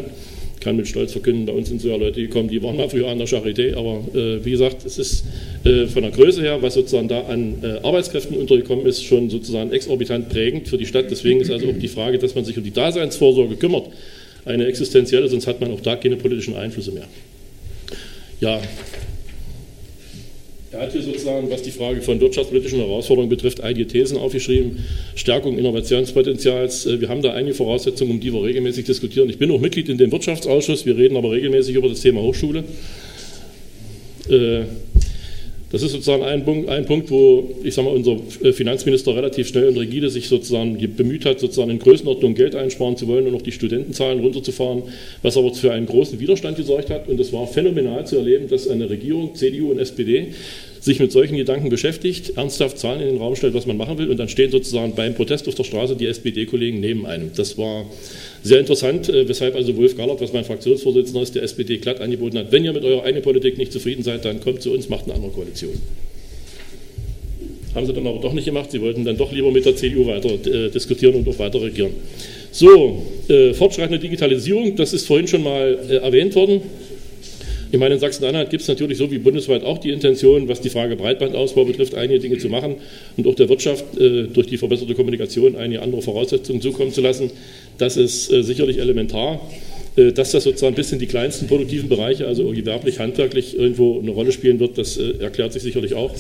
[0.54, 2.88] Ich kann mit Stolz verkünden, bei uns sind so ja Leute gekommen, die waren mal
[2.88, 5.24] früher an der Charité, aber äh, wie gesagt, es ist
[5.62, 9.70] äh, von der Größe her, was sozusagen da an äh, Arbeitskräften untergekommen ist, schon sozusagen
[9.70, 11.08] exorbitant prägend für die Stadt.
[11.08, 13.86] Deswegen ist also auch die Frage, dass man sich um die Daseinsvorsorge kümmert,
[14.44, 17.06] eine existenzielle, sonst hat man auch da keine politischen Einflüsse mehr.
[18.40, 18.60] Ja,
[20.76, 24.84] er hat hier sozusagen, was die Frage von wirtschaftspolitischen Herausforderungen betrifft, einige Thesen aufgeschrieben.
[25.14, 26.86] Stärkung Innovationspotenzials.
[26.86, 29.28] Äh, wir haben da einige Voraussetzungen, um die wir regelmäßig diskutieren.
[29.30, 30.86] Ich bin auch Mitglied in dem Wirtschaftsausschuss.
[30.86, 32.64] Wir reden aber regelmäßig über das Thema Hochschule.
[34.28, 34.62] Äh,
[35.72, 39.48] das ist sozusagen ein Punkt, ein Punkt, wo ich sage mal, unser äh, Finanzminister relativ
[39.48, 43.34] schnell und rigide sich sozusagen bemüht hat, sozusagen in Größenordnung Geld einsparen zu wollen und
[43.34, 44.84] auch die Studentenzahlen runterzufahren,
[45.22, 47.08] was aber für einen großen Widerstand gesorgt hat.
[47.08, 50.28] Und es war phänomenal zu erleben, dass eine Regierung, CDU und SPD,
[50.86, 54.08] sich mit solchen Gedanken beschäftigt, ernsthaft Zahlen in den Raum stellt, was man machen will,
[54.08, 57.32] und dann stehen sozusagen beim Protest auf der Straße die SPD-Kollegen neben einem.
[57.34, 57.86] Das war
[58.46, 62.38] sehr interessant, äh, weshalb also Wolf Gallert, was mein Fraktionsvorsitzender ist, der SPD glatt angeboten
[62.38, 65.04] hat, wenn ihr mit eurer eigenen Politik nicht zufrieden seid, dann kommt zu uns, macht
[65.04, 65.72] eine andere Koalition.
[67.74, 70.06] Haben sie dann aber doch nicht gemacht, sie wollten dann doch lieber mit der CDU
[70.06, 71.90] weiter äh, diskutieren und auch weiter regieren.
[72.52, 76.62] So, äh, fortschreitende Digitalisierung, das ist vorhin schon mal äh, erwähnt worden.
[77.72, 80.70] Ich meine, in Sachsen-Anhalt gibt es natürlich so wie bundesweit auch die Intention, was die
[80.70, 82.76] Frage Breitbandausbau betrifft, einige Dinge zu machen
[83.16, 87.30] und auch der Wirtschaft äh, durch die verbesserte Kommunikation einige andere Voraussetzungen zukommen zu lassen.
[87.78, 89.40] Das ist äh, sicherlich elementar.
[89.96, 94.10] Äh, dass das sozusagen bis in die kleinsten produktiven Bereiche, also gewerblich, handwerklich, irgendwo eine
[94.10, 96.12] Rolle spielen wird, das äh, erklärt sich sicherlich auch.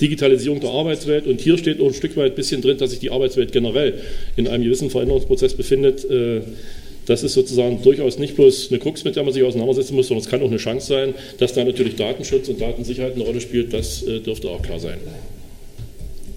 [0.00, 3.00] Digitalisierung der Arbeitswelt und hier steht auch ein Stück weit ein bisschen drin, dass sich
[3.00, 3.94] die Arbeitswelt generell
[4.36, 6.06] in einem gewissen Veränderungsprozess befindet.
[7.06, 10.24] Das ist sozusagen durchaus nicht bloß eine Krux, mit der man sich auseinandersetzen muss, sondern
[10.24, 13.72] es kann auch eine Chance sein, dass da natürlich Datenschutz und Datensicherheit eine Rolle spielt.
[13.72, 14.98] Das äh, dürfte auch klar sein.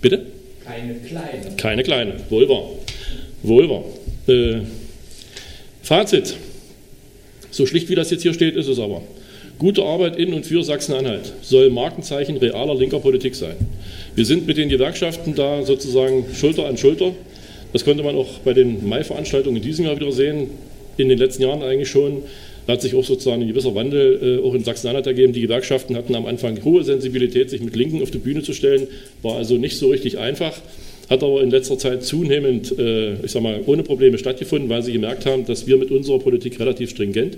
[0.02, 0.26] Bitte?
[0.66, 1.56] Keine kleine.
[1.58, 2.14] Keine kleine.
[2.30, 2.70] Wohl wahr.
[3.44, 3.84] Wohl wahr.
[4.28, 4.62] Äh,
[5.84, 6.36] Fazit.
[7.52, 9.04] So schlicht wie das jetzt hier steht, ist es aber.
[9.58, 13.56] Gute Arbeit in und für Sachsen-Anhalt soll Markenzeichen realer linker Politik sein.
[14.14, 17.14] Wir sind mit den Gewerkschaften da sozusagen Schulter an Schulter.
[17.76, 20.48] Das konnte man auch bei den Mai-Veranstaltungen in diesem Jahr wieder sehen.
[20.96, 22.22] In den letzten Jahren eigentlich schon
[22.68, 25.34] Da hat sich auch sozusagen ein gewisser Wandel äh, auch in Sachsen-Anhalt ergeben.
[25.34, 28.88] Die Gewerkschaften hatten am Anfang hohe Sensibilität, sich mit Linken auf die Bühne zu stellen,
[29.24, 30.54] war also nicht so richtig einfach
[31.10, 34.94] hat aber in letzter Zeit zunehmend, äh, ich sag mal, ohne Probleme stattgefunden, weil sie
[34.94, 37.38] gemerkt haben, dass wir mit unserer Politik relativ stringent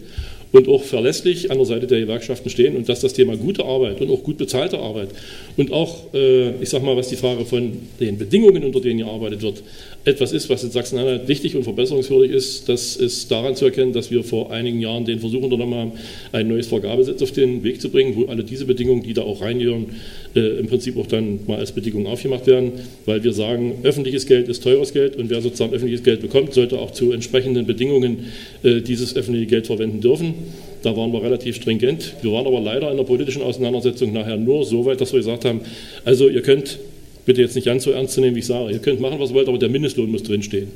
[0.51, 4.01] und auch verlässlich an der Seite der Gewerkschaften stehen und dass das Thema gute Arbeit
[4.01, 5.09] und auch gut bezahlte Arbeit
[5.57, 9.41] und auch, äh, ich sag mal, was die Frage von den Bedingungen, unter denen gearbeitet
[9.41, 9.63] wird,
[10.05, 12.69] etwas ist, was in Sachsen-Anhalt wichtig und verbesserungswürdig ist.
[12.69, 15.91] Das ist daran zu erkennen, dass wir vor einigen Jahren den Versuch unternommen haben,
[16.31, 19.41] ein neues Vergabesetz auf den Weg zu bringen, wo alle diese Bedingungen, die da auch
[19.41, 19.87] reingehören,
[20.37, 22.73] äh, im Prinzip auch dann mal als Bedingung aufgemacht werden,
[23.05, 26.77] weil wir sagen, öffentliches Geld ist teures Geld und wer sozusagen öffentliches Geld bekommt, sollte
[26.77, 28.27] auch zu entsprechenden Bedingungen
[28.61, 30.35] äh, dieses öffentliche Geld verwenden dürfen.
[30.83, 32.13] Da waren wir relativ stringent.
[32.21, 35.43] Wir waren aber leider in der politischen Auseinandersetzung nachher nur so weit, dass wir gesagt
[35.43, 35.61] haben,
[36.05, 36.77] also ihr könnt,
[37.25, 39.31] bitte jetzt nicht ganz so ernst zu nehmen, wie ich sage, ihr könnt machen, was
[39.31, 40.67] ihr wollt, aber der Mindestlohn muss drinstehen.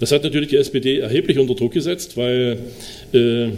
[0.00, 2.58] Das hat natürlich die SPD erheblich unter Druck gesetzt, weil
[3.12, 3.48] äh,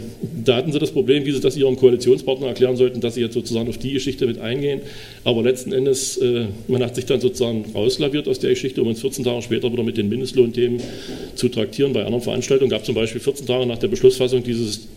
[0.43, 3.33] da hatten sie das Problem, wie sie das ihrem Koalitionspartner erklären sollten, dass sie jetzt
[3.33, 4.81] sozusagen auf die Geschichte mit eingehen.
[5.23, 9.01] Aber letzten Endes, äh, man hat sich dann sozusagen rauslaviert aus der Geschichte, um uns
[9.01, 10.81] 14 Tage später wieder mit den Mindestlohnthemen
[11.35, 11.93] zu traktieren.
[11.93, 14.87] Bei anderen Veranstaltungen gab es zum Beispiel 14 Tage nach der Beschlussfassung dieses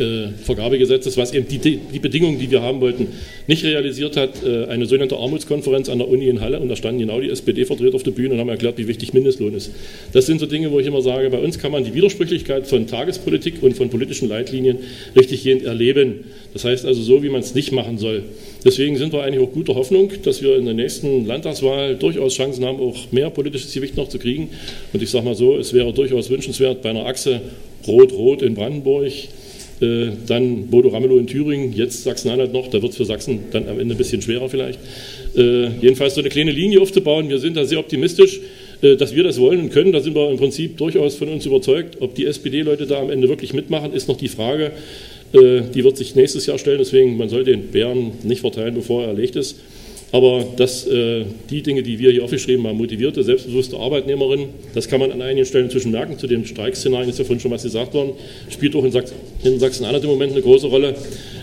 [0.00, 3.08] äh, Vergabegesetzes, was eben die, die, Bedingungen, die wir haben wollten,
[3.46, 7.00] nicht realisiert hat, äh, eine sogenannte Armutskonferenz an der Uni in Halle und da standen
[7.00, 9.70] genau die SPD-Vertreter auf der Bühne und haben erklärt, wie wichtig Mindestlohn ist.
[10.12, 12.86] Das sind so Dinge, wo ich immer sage, bei uns kann man die Widersprüchlichkeit von
[12.86, 14.78] Tagespolitik und von politischen Leitlinien
[15.16, 16.24] richtig erleben.
[16.52, 18.22] Das heißt also so, wie man es nicht machen soll.
[18.64, 22.64] Deswegen sind wir eigentlich auch guter Hoffnung, dass wir in der nächsten Landtagswahl durchaus Chancen
[22.64, 24.48] haben, auch mehr politisches Gewicht noch zu kriegen.
[24.92, 27.40] Und ich sage mal so, es wäre durchaus wünschenswert bei einer Achse
[27.86, 29.12] Rot-Rot in Brandenburg,
[29.80, 33.68] äh, dann Bodo Ramelow in Thüringen, jetzt Sachsen-Anhalt noch, da wird es für Sachsen dann
[33.68, 34.78] am Ende ein bisschen schwerer vielleicht.
[35.36, 38.40] Äh, jedenfalls so eine kleine Linie aufzubauen, wir sind da sehr optimistisch,
[38.82, 41.46] äh, dass wir das wollen und können, da sind wir im Prinzip durchaus von uns
[41.46, 41.96] überzeugt.
[42.00, 44.72] Ob die SPD-Leute da am Ende wirklich mitmachen, ist noch die Frage.
[45.32, 49.08] Die wird sich nächstes Jahr stellen, deswegen man soll den Bären nicht verteilen, bevor er
[49.08, 49.56] erlegt ist.
[50.14, 55.00] Aber dass äh, die Dinge, die wir hier aufgeschrieben haben, motivierte, selbstbewusste Arbeitnehmerin, das kann
[55.00, 56.16] man an einigen Stellen inzwischen merken.
[56.16, 58.12] Zu den Streikszenarien ist ja vorhin schon was gesagt worden,
[58.48, 60.94] spielt auch in, Sachsen, in Sachsen-Anhalt im Moment eine große Rolle.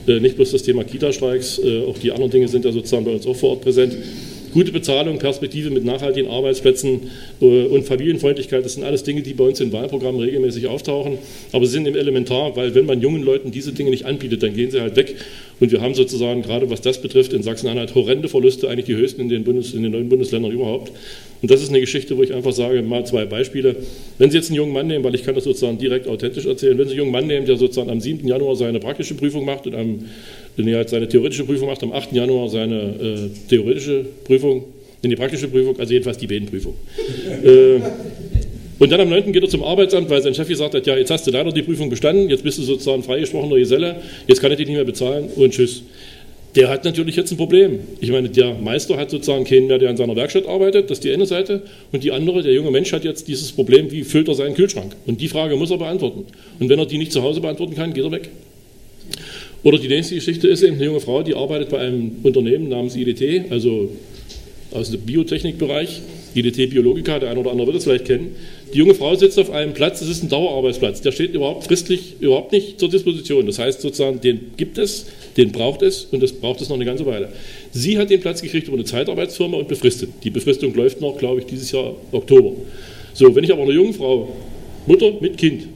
[0.07, 3.11] Äh, nicht bloß das Thema Kita-Streiks, äh, auch die anderen Dinge sind ja sozusagen bei
[3.11, 3.93] uns auch vor Ort präsent.
[4.53, 7.09] Gute Bezahlung, Perspektive mit nachhaltigen Arbeitsplätzen
[7.41, 11.19] äh, und Familienfreundlichkeit, das sind alles Dinge, die bei uns in Wahlprogrammen regelmäßig auftauchen.
[11.53, 14.53] Aber sie sind eben elementar, weil wenn man jungen Leuten diese Dinge nicht anbietet, dann
[14.53, 15.15] gehen sie halt weg.
[15.61, 19.21] Und wir haben sozusagen, gerade was das betrifft, in Sachsen-Anhalt horrende Verluste, eigentlich die höchsten
[19.21, 20.91] in den, Bundes-, in den neuen Bundesländern überhaupt.
[21.41, 23.75] Und das ist eine Geschichte, wo ich einfach sage, mal zwei Beispiele.
[24.17, 26.77] Wenn Sie jetzt einen jungen Mann nehmen, weil ich kann das sozusagen direkt authentisch erzählen,
[26.77, 28.27] wenn Sie einen jungen Mann nehmen, der sozusagen am 7.
[28.27, 30.05] Januar seine praktische Prüfung macht und am,
[30.61, 32.11] wenn er halt seine theoretische Prüfung macht, am 8.
[32.13, 34.63] Januar seine äh, theoretische Prüfung,
[35.01, 36.75] in die praktische Prüfung, also jedenfalls die Bedenprüfung.
[37.43, 37.79] äh,
[38.79, 39.31] und dann am 9.
[39.31, 41.61] geht er zum Arbeitsamt, weil sein Chef gesagt hat, ja, jetzt hast du leider die
[41.61, 43.97] Prüfung bestanden, jetzt bist du sozusagen freigesprochener Geselle,
[44.27, 45.83] jetzt kann ich dich nicht mehr bezahlen und tschüss
[46.55, 47.79] der hat natürlich jetzt ein Problem.
[47.99, 51.03] Ich meine, der Meister hat sozusagen keinen mehr, der in seiner Werkstatt arbeitet, das ist
[51.03, 51.61] die eine Seite.
[51.91, 54.95] Und die andere, der junge Mensch hat jetzt dieses Problem, wie füllt er seinen Kühlschrank?
[55.05, 56.25] Und die Frage muss er beantworten.
[56.59, 58.29] Und wenn er die nicht zu Hause beantworten kann, geht er weg.
[59.63, 62.95] Oder die nächste Geschichte ist eben eine junge Frau, die arbeitet bei einem Unternehmen namens
[62.95, 63.89] IDT, also
[64.71, 66.01] aus dem Biotechnikbereich,
[66.33, 68.35] IDT Biologika, der eine oder andere wird es vielleicht kennen.
[68.73, 72.15] Die junge Frau sitzt auf einem Platz, das ist ein Dauerarbeitsplatz, der steht überhaupt fristlich
[72.21, 73.45] überhaupt nicht zur Disposition.
[73.45, 76.85] Das heißt sozusagen, den gibt es, den braucht es und das braucht es noch eine
[76.85, 77.29] ganze Weile.
[77.71, 80.09] Sie hat den Platz gekriegt über eine Zeitarbeitsfirma und befristet.
[80.23, 82.53] Die Befristung läuft noch, glaube ich, dieses Jahr Oktober.
[83.13, 84.29] So, wenn ich aber eine junge Frau,
[84.87, 85.67] Mutter mit Kind,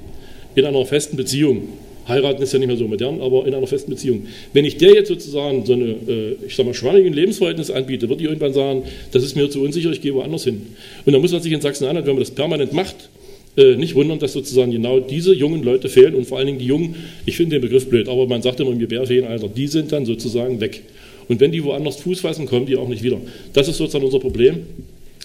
[0.55, 1.67] in einer festen Beziehung,
[2.07, 4.27] heiraten ist ja nicht mehr so modern, aber in einer festen Beziehung.
[4.53, 8.19] Wenn ich der jetzt sozusagen so eine, äh, ich sag mal, schwammigen Lebensverhältnis anbiete, wird
[8.19, 10.61] die irgendwann sagen, das ist mir zu unsicher, ich gehe woanders hin.
[11.05, 13.09] Und dann muss man sich in Sachsen-Anhalt, wenn man das permanent macht,
[13.57, 16.65] äh, nicht wundern, dass sozusagen genau diese jungen Leute fehlen und vor allen Dingen die
[16.65, 20.05] Jungen, ich finde den Begriff blöd, aber man sagt immer im Gebärferienalter, die sind dann
[20.05, 20.81] sozusagen weg.
[21.27, 23.19] Und wenn die woanders Fuß fassen, kommen die auch nicht wieder.
[23.53, 24.59] Das ist sozusagen unser Problem.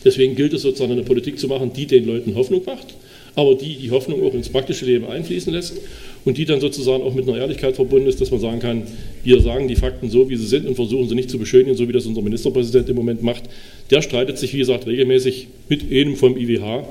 [0.04, 2.86] Deswegen gilt es sozusagen eine Politik zu machen, die den Leuten Hoffnung macht,
[3.34, 5.74] aber die die Hoffnung auch ins praktische Leben einfließen lässt
[6.24, 8.82] und die dann sozusagen auch mit einer Ehrlichkeit verbunden ist, dass man sagen kann,
[9.24, 11.88] wir sagen die Fakten so, wie sie sind und versuchen sie nicht zu beschönigen, so
[11.88, 13.44] wie das unser Ministerpräsident im Moment macht.
[13.90, 16.86] Der streitet sich, wie gesagt, regelmäßig mit einem vom IWH,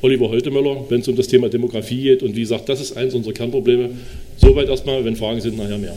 [0.00, 2.22] Oliver Holtemöller, wenn es um das Thema Demografie geht.
[2.22, 3.90] Und wie gesagt, das ist eines unserer Kernprobleme.
[4.36, 5.96] Soweit erstmal, wenn Fragen sind, nachher mehr.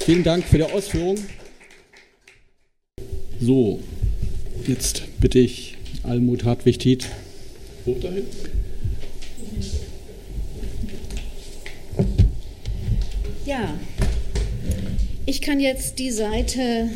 [0.00, 1.16] Vielen Dank für die Ausführung.
[3.40, 3.80] So,
[4.66, 7.08] jetzt bitte ich Almut Hartwig-Tiet.
[7.86, 8.24] Hoch dahin.
[13.46, 13.74] Ja,
[15.26, 16.88] ich kann jetzt die Seite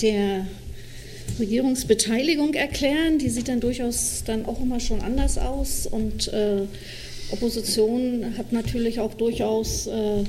[0.00, 0.46] der
[1.38, 3.18] Regierungsbeteiligung erklären.
[3.18, 6.62] Die sieht dann durchaus dann auch immer schon anders aus und äh,
[7.30, 10.24] Opposition hat natürlich auch durchaus äh,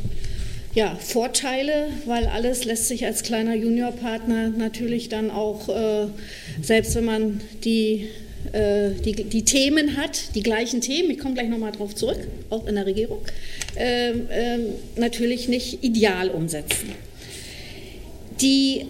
[0.74, 6.08] ja, Vorteile, weil alles lässt sich als kleiner Juniorpartner natürlich dann auch, äh,
[6.62, 8.10] selbst wenn man die,
[8.54, 12.20] äh, die, die, Themen hat, die gleichen Themen, ich komme gleich nochmal drauf zurück,
[12.50, 13.20] auch in der Regierung,
[13.76, 16.92] ähm, ähm, natürlich nicht ideal umsetzen.
[18.42, 18.86] Die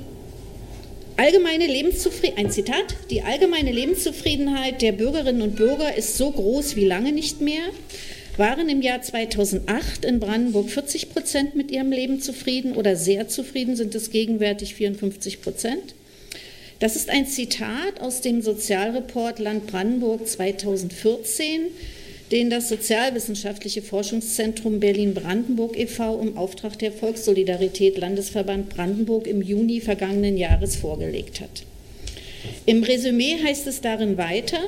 [1.15, 6.85] allgemeine Lebenszufriedenheit, ein Zitat, die allgemeine Lebenszufriedenheit der Bürgerinnen und Bürger ist so groß wie
[6.85, 7.63] lange nicht mehr
[8.37, 13.75] waren im Jahr 2008 in Brandenburg 40 Prozent mit ihrem Leben zufrieden oder sehr zufrieden,
[13.75, 15.95] sind es gegenwärtig 54 Prozent.
[16.79, 21.61] Das ist ein Zitat aus dem Sozialreport Land Brandenburg 2014,
[22.31, 26.21] den das Sozialwissenschaftliche Forschungszentrum Berlin-Brandenburg e.V.
[26.21, 31.63] im Auftrag der Volkssolidarität Landesverband Brandenburg im Juni vergangenen Jahres vorgelegt hat.
[32.67, 34.59] Im Resümee heißt es darin weiter,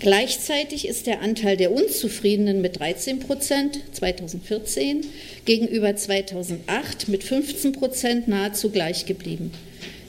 [0.00, 5.04] Gleichzeitig ist der Anteil der Unzufriedenen mit 13 Prozent 2014
[5.44, 9.50] gegenüber 2008 mit 15 Prozent nahezu gleich geblieben.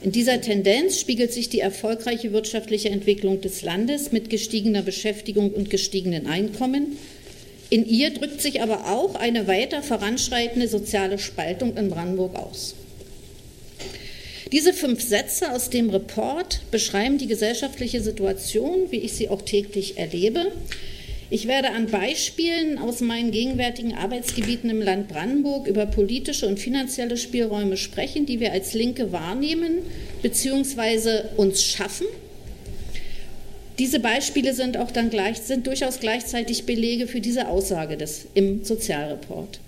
[0.02, 5.68] In dieser Tendenz spiegelt sich die erfolgreiche wirtschaftliche Entwicklung des Landes mit gestiegener Beschäftigung und
[5.68, 6.96] gestiegenen Einkommen.
[7.68, 12.74] In ihr drückt sich aber auch eine weiter voranschreitende soziale Spaltung in Brandenburg aus.
[14.52, 19.98] Diese fünf Sätze aus dem Report beschreiben die gesellschaftliche Situation, wie ich sie auch täglich
[19.98, 20.50] erlebe.
[21.32, 27.16] Ich werde an Beispielen aus meinen gegenwärtigen Arbeitsgebieten im Land Brandenburg über politische und finanzielle
[27.16, 29.78] Spielräume sprechen, die wir als Linke wahrnehmen
[30.22, 31.28] bzw.
[31.36, 32.08] uns schaffen.
[33.78, 38.64] Diese Beispiele sind auch dann gleich, sind durchaus gleichzeitig Belege für diese Aussage des, im
[38.64, 39.60] Sozialreport.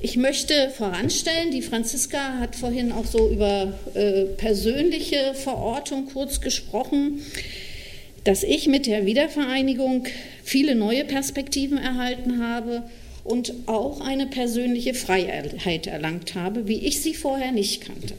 [0.00, 7.20] Ich möchte voranstellen, die Franziska hat vorhin auch so über äh, persönliche Verortung kurz gesprochen,
[8.24, 10.06] dass ich mit der Wiedervereinigung
[10.44, 12.84] viele neue Perspektiven erhalten habe
[13.24, 18.14] und auch eine persönliche Freiheit erlangt habe, wie ich sie vorher nicht kannte.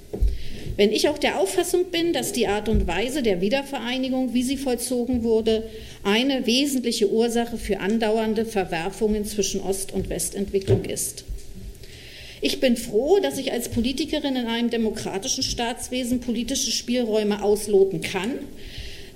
[0.77, 4.57] Wenn ich auch der Auffassung bin, dass die Art und Weise der Wiedervereinigung, wie sie
[4.57, 5.69] vollzogen wurde,
[6.03, 11.23] eine wesentliche Ursache für andauernde Verwerfungen zwischen Ost- und Westentwicklung ist.
[12.41, 18.31] Ich bin froh, dass ich als Politikerin in einem demokratischen Staatswesen politische Spielräume ausloten kann,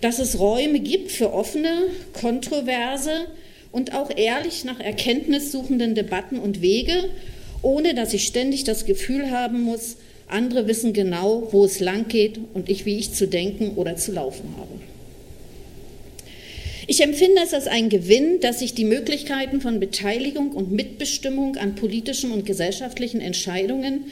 [0.01, 1.83] dass es Räume gibt für offene,
[2.13, 3.27] kontroverse
[3.71, 7.09] und auch ehrlich nach Erkenntnis suchenden Debatten und Wege,
[7.62, 12.39] ohne dass ich ständig das Gefühl haben muss, andere wissen genau, wo es lang geht
[12.53, 14.79] und ich, wie ich zu denken oder zu laufen habe.
[16.88, 21.75] Ich empfinde es als einen Gewinn, dass sich die Möglichkeiten von Beteiligung und Mitbestimmung an
[21.75, 24.05] politischen und gesellschaftlichen Entscheidungen,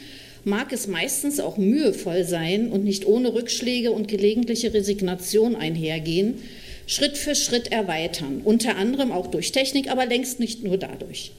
[0.48, 6.42] mag es meistens auch mühevoll sein und nicht ohne Rückschläge und gelegentliche Resignation einhergehen,
[6.86, 11.32] Schritt für Schritt erweitern, unter anderem auch durch Technik, aber längst nicht nur dadurch.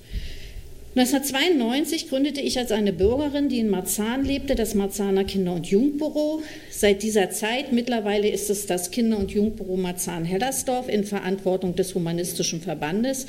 [0.95, 6.41] 1992 gründete ich als eine Bürgerin, die in Marzahn lebte, das Marzaner Kinder- und Jugendbüro.
[6.72, 12.62] Seit dieser Zeit, mittlerweile ist es das Kinder- und Jugendbüro Marzahn-Hellersdorf in Verantwortung des Humanistischen
[12.62, 13.28] Verbandes,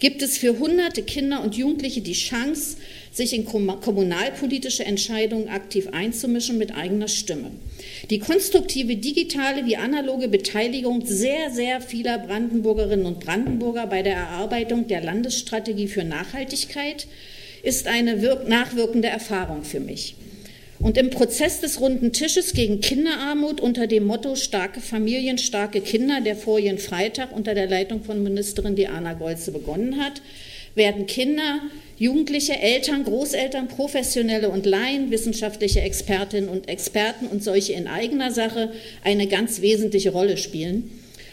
[0.00, 2.78] gibt es für hunderte Kinder und Jugendliche die Chance,
[3.12, 7.50] sich in kommunalpolitische Entscheidungen aktiv einzumischen mit eigener Stimme.
[8.08, 14.86] Die konstruktive digitale wie analoge Beteiligung sehr, sehr vieler Brandenburgerinnen und Brandenburger bei der Erarbeitung
[14.86, 17.08] der Landesstrategie für Nachhaltigkeit
[17.62, 20.14] ist eine nachwirkende Erfahrung für mich.
[20.78, 26.22] Und im Prozess des runden Tisches gegen Kinderarmut unter dem Motto Starke Familien, starke Kinder,
[26.22, 30.22] der vorigen Freitag unter der Leitung von Ministerin Diana Golze begonnen hat,
[30.74, 31.60] werden Kinder,
[31.98, 38.72] Jugendliche, Eltern, Großeltern, Professionelle und Laien, wissenschaftliche Expertinnen und Experten und solche in eigener Sache
[39.04, 40.90] eine ganz wesentliche Rolle spielen.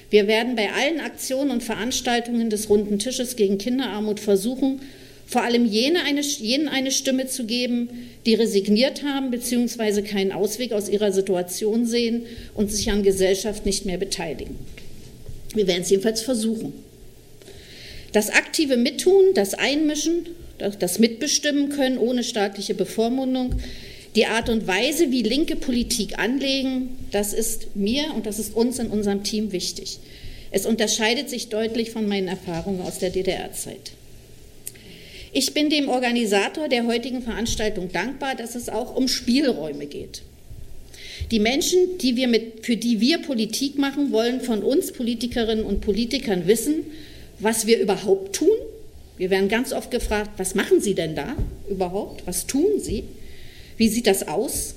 [0.10, 4.82] Wir werden bei allen Aktionen und Veranstaltungen des runden Tisches gegen Kinderarmut versuchen,
[5.26, 7.90] vor allem jene eine, jenen eine Stimme zu geben,
[8.26, 10.02] die resigniert haben bzw.
[10.02, 12.24] keinen Ausweg aus ihrer Situation sehen
[12.54, 14.56] und sich an Gesellschaft nicht mehr beteiligen.
[15.54, 16.87] Wir werden es jedenfalls versuchen.
[18.12, 23.56] Das aktive Mittun, das Einmischen, das Mitbestimmen können ohne staatliche Bevormundung,
[24.16, 28.80] die Art und Weise, wie linke Politik anlegen, das ist mir und das ist uns
[28.80, 30.00] in unserem Team wichtig.
[30.50, 33.92] Es unterscheidet sich deutlich von meinen Erfahrungen aus der DDR-Zeit.
[35.34, 40.24] Ich bin dem Organisator der heutigen Veranstaltung dankbar, dass es auch um Spielräume geht.
[41.32, 45.82] Die Menschen, die wir mit, für die wir Politik machen, wollen von uns Politikerinnen und
[45.82, 46.86] Politikern wissen,
[47.40, 48.58] was wir überhaupt tun.
[49.18, 51.36] Wir werden ganz oft gefragt, was machen Sie denn da
[51.70, 52.26] überhaupt?
[52.26, 53.04] Was tun Sie?
[53.78, 54.76] Wie sieht das aus?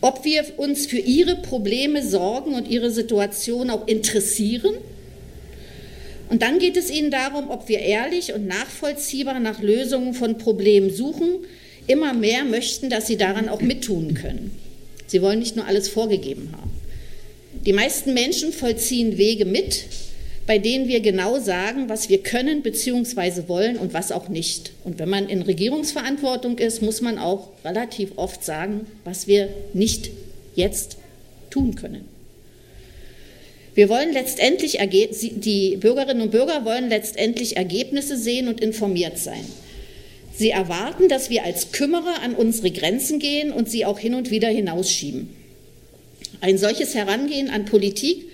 [0.00, 4.74] Ob wir uns für Ihre Probleme sorgen und Ihre Situation auch interessieren?
[6.28, 10.90] Und dann geht es ihnen darum, ob wir ehrlich und nachvollziehbar nach Lösungen von Problemen
[10.90, 11.44] suchen,
[11.86, 14.50] immer mehr möchten, dass sie daran auch mittun können.
[15.06, 16.70] Sie wollen nicht nur alles vorgegeben haben.
[17.64, 19.84] Die meisten Menschen vollziehen Wege mit,
[20.46, 23.48] bei denen wir genau sagen, was wir können bzw.
[23.48, 24.72] wollen und was auch nicht.
[24.84, 30.10] Und wenn man in Regierungsverantwortung ist, muss man auch relativ oft sagen, was wir nicht
[30.54, 30.98] jetzt
[31.50, 32.04] tun können.
[33.74, 39.44] Wir wollen letztendlich, die Bürgerinnen und Bürger wollen letztendlich Ergebnisse sehen und informiert sein.
[40.34, 44.30] Sie erwarten, dass wir als Kümmerer an unsere Grenzen gehen und sie auch hin und
[44.30, 45.28] wieder hinausschieben.
[46.40, 48.26] Ein solches Herangehen an Politik,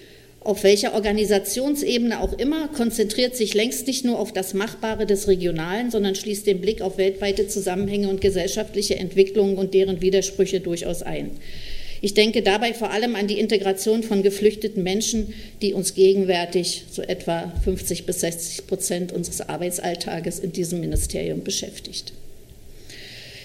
[0.44, 5.90] auf welcher Organisationsebene auch immer, konzentriert sich längst nicht nur auf das Machbare des Regionalen,
[5.90, 11.30] sondern schließt den Blick auf weltweite Zusammenhänge und gesellschaftliche Entwicklungen und deren Widersprüche durchaus ein.
[12.00, 17.00] Ich denke dabei vor allem an die Integration von geflüchteten Menschen, die uns gegenwärtig so
[17.00, 22.12] etwa 50 bis 60 Prozent unseres Arbeitsalltages in diesem Ministerium beschäftigt.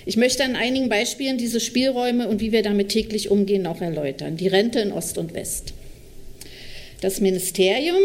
[0.07, 4.37] Ich möchte an einigen Beispielen diese Spielräume und wie wir damit täglich umgehen noch erläutern.
[4.37, 5.73] Die Rente in Ost und West.
[7.01, 8.01] Das Ministerium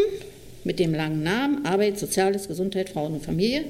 [0.65, 3.65] mit dem langen Namen Arbeit, Soziales, Gesundheit, Frauen und Familie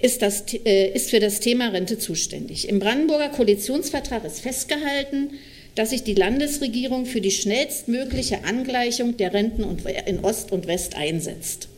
[0.00, 2.68] ist, das, äh, ist für das Thema Rente zuständig.
[2.68, 5.30] Im Brandenburger Koalitionsvertrag ist festgehalten,
[5.74, 9.64] dass sich die Landesregierung für die schnellstmögliche Angleichung der Renten
[10.06, 11.68] in Ost und West einsetzt.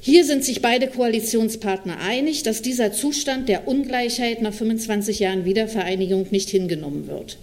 [0.00, 6.26] Hier sind sich beide Koalitionspartner einig, dass dieser Zustand der Ungleichheit nach 25 Jahren Wiedervereinigung
[6.30, 7.38] nicht hingenommen wird.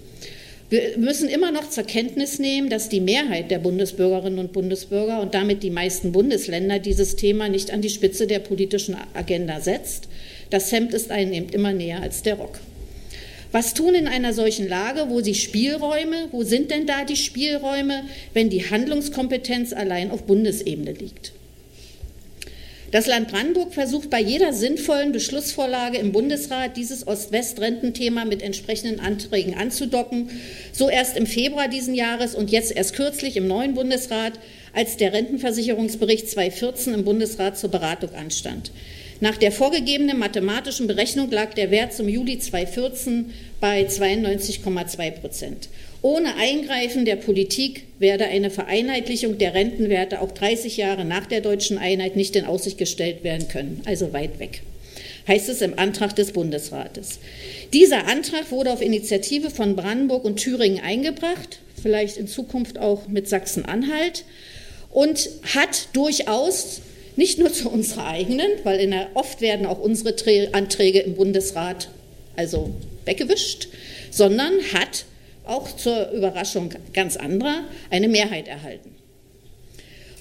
[0.70, 5.34] Wir müssen immer noch zur Kenntnis nehmen, dass die Mehrheit der Bundesbürgerinnen und Bundesbürger und
[5.34, 10.10] damit die meisten Bundesländer dieses Thema nicht an die Spitze der politischen Agenda setzt.
[10.52, 12.60] Das Hemd ist einem eben immer näher als der Rock.
[13.52, 18.04] Was tun in einer solchen Lage, wo sie Spielräume, wo sind denn da die Spielräume,
[18.36, 21.32] wenn die Handlungskompetenz allein auf Bundesebene liegt?
[22.92, 29.54] Das Land Brandenburg versucht bei jeder sinnvollen Beschlussvorlage im Bundesrat dieses Ost-West-Rententhema mit entsprechenden Anträgen
[29.54, 30.32] anzudocken.
[30.72, 34.34] So erst im Februar diesen Jahres und jetzt erst kürzlich im neuen Bundesrat,
[34.74, 38.72] als der Rentenversicherungsbericht 2014 im Bundesrat zur Beratung anstand.
[39.20, 45.70] Nach der vorgegebenen mathematischen Berechnung lag der Wert zum Juli 2014 bei 92,2 Prozent.
[46.02, 51.78] Ohne Eingreifen der Politik werde eine Vereinheitlichung der Rentenwerte auch 30 Jahre nach der deutschen
[51.78, 54.62] Einheit nicht in Aussicht gestellt werden können, also weit weg
[55.30, 57.20] heißt es im Antrag des Bundesrates.
[57.72, 63.30] Dieser Antrag wurde auf Initiative von Brandenburg und Thüringen eingebracht, vielleicht in Zukunft auch mit
[63.30, 64.26] Sachsen-Anhalt,
[64.92, 66.82] und hat durchaus
[67.16, 70.16] nicht nur zu unserer eigenen, weil der, oft werden auch unsere
[70.54, 71.90] Anträge im Bundesrat
[72.36, 72.74] also
[73.06, 73.68] weggewischt,
[74.10, 75.06] sondern hat
[75.50, 78.96] auch zur Überraschung ganz anderer eine Mehrheit erhalten.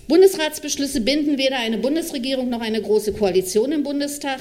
[0.09, 4.41] Bundesratsbeschlüsse binden weder eine Bundesregierung noch eine große Koalition im Bundestag.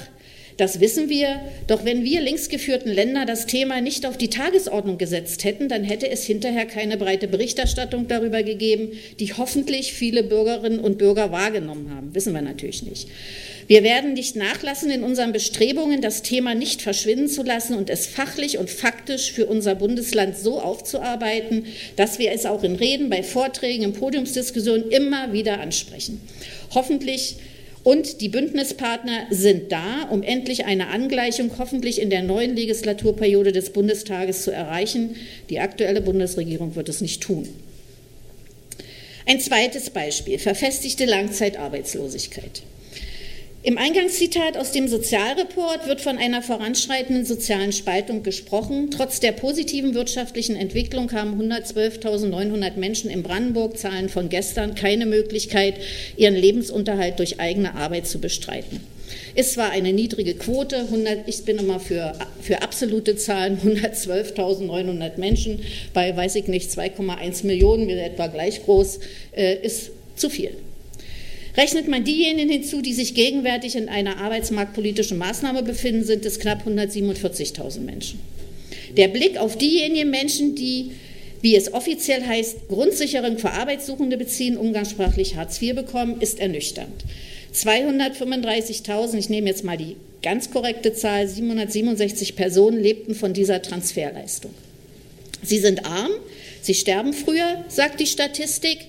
[0.58, 1.40] Das wissen wir.
[1.68, 6.10] Doch wenn wir linksgeführten Länder das Thema nicht auf die Tagesordnung gesetzt hätten, dann hätte
[6.10, 12.16] es hinterher keine breite Berichterstattung darüber gegeben, die hoffentlich viele Bürgerinnen und Bürger wahrgenommen haben.
[12.16, 13.08] Wissen wir natürlich nicht.
[13.68, 18.08] Wir werden nicht nachlassen in unseren Bestrebungen, das Thema nicht verschwinden zu lassen und es
[18.08, 21.66] fachlich und faktisch für unser Bundesland so aufzuarbeiten,
[21.98, 26.22] dass wir es auch in Reden, bei Vorträgen, in Podiumsdiskussionen immer wieder ansprechen.
[26.74, 27.36] Hoffentlich
[27.88, 33.70] und die Bündnispartner sind da, um endlich eine Angleichung hoffentlich in der neuen Legislaturperiode des
[33.70, 35.16] Bundestages zu erreichen.
[35.50, 37.48] Die aktuelle Bundesregierung wird es nicht tun.
[39.26, 42.62] Ein zweites Beispiel, verfestigte Langzeitarbeitslosigkeit.
[43.68, 48.92] Im Eingangszitat aus dem Sozialreport wird von einer voranschreitenden sozialen Spaltung gesprochen.
[48.92, 55.74] Trotz der positiven wirtschaftlichen Entwicklung haben 112.900 Menschen in Brandenburg, Zahlen von gestern, keine Möglichkeit,
[56.16, 58.80] ihren Lebensunterhalt durch eigene Arbeit zu bestreiten.
[59.36, 65.60] Ist zwar eine niedrige Quote, 100, ich bin immer für, für absolute Zahlen, 112.900 Menschen
[65.94, 69.02] bei, weiß ich nicht, 2,1 Millionen, wir etwa gleich groß,
[69.36, 70.52] äh, ist zu viel.
[71.58, 76.68] Rechnet man diejenigen hinzu, die sich gegenwärtig in einer arbeitsmarktpolitischen Maßnahme befinden, sind es knapp
[76.68, 78.20] 147.000 Menschen.
[78.96, 80.92] Der Blick auf diejenigen Menschen, die,
[81.42, 87.04] wie es offiziell heißt, Grundsicherung für Arbeitssuchende beziehen, umgangssprachlich Hartz IV bekommen, ist ernüchternd.
[87.56, 94.54] 235.000, ich nehme jetzt mal die ganz korrekte Zahl, 767 Personen lebten von dieser Transferleistung.
[95.42, 96.12] Sie sind arm,
[96.62, 98.80] sie sterben früher, sagt die Statistik.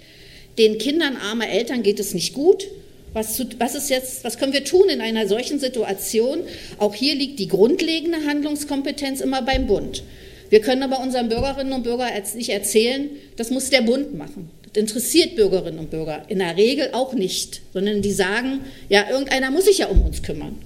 [0.58, 2.66] Den Kindern armer Eltern geht es nicht gut.
[3.14, 6.40] Was, zu, was, ist jetzt, was können wir tun in einer solchen Situation?
[6.76, 10.02] Auch hier liegt die grundlegende Handlungskompetenz immer beim Bund.
[10.50, 14.50] Wir können aber unseren Bürgerinnen und Bürgern nicht erzählen, das muss der Bund machen.
[14.62, 19.50] Das interessiert Bürgerinnen und Bürger in der Regel auch nicht, sondern die sagen, ja, irgendeiner
[19.50, 20.56] muss sich ja um uns kümmern.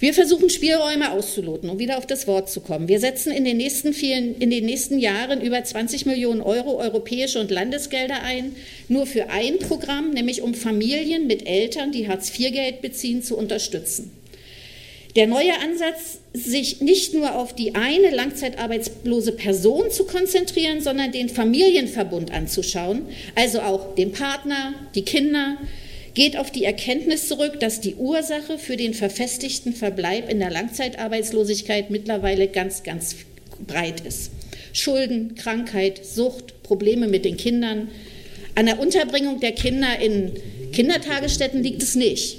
[0.00, 2.88] Wir versuchen Spielräume auszuloten, um wieder auf das Wort zu kommen.
[2.88, 7.38] Wir setzen in den nächsten, vielen, in den nächsten Jahren über 20 Millionen Euro europäische
[7.38, 8.56] und Landesgelder ein,
[8.88, 14.10] nur für ein Programm, nämlich um Familien mit Eltern, die Hartz-IV-Geld beziehen, zu unterstützen.
[15.16, 21.28] Der neue Ansatz, sich nicht nur auf die eine langzeitarbeitslose Person zu konzentrieren, sondern den
[21.28, 23.02] Familienverbund anzuschauen,
[23.34, 25.58] also auch den Partner, die Kinder,
[26.14, 31.90] geht auf die Erkenntnis zurück, dass die Ursache für den verfestigten Verbleib in der Langzeitarbeitslosigkeit
[31.90, 33.16] mittlerweile ganz, ganz
[33.66, 34.32] breit ist.
[34.72, 37.88] Schulden, Krankheit, Sucht, Probleme mit den Kindern.
[38.54, 40.32] An der Unterbringung der Kinder in
[40.72, 42.38] Kindertagesstätten liegt es nicht.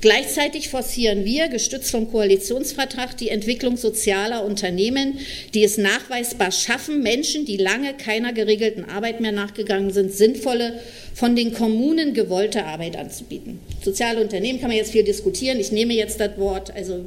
[0.00, 5.18] Gleichzeitig forcieren wir, gestützt vom Koalitionsvertrag, die Entwicklung sozialer Unternehmen,
[5.52, 10.80] die es nachweisbar schaffen, Menschen, die lange keiner geregelten Arbeit mehr nachgegangen sind, sinnvolle,
[11.14, 13.60] von den Kommunen gewollte Arbeit anzubieten.
[13.82, 15.60] Soziale Unternehmen kann man jetzt viel diskutieren.
[15.60, 16.74] Ich nehme jetzt das Wort.
[16.74, 17.04] Also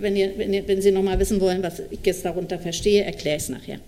[0.00, 3.04] wenn, ihr, wenn, ihr, wenn Sie noch mal wissen wollen, was ich jetzt darunter verstehe,
[3.04, 3.78] erkläre ich es nachher.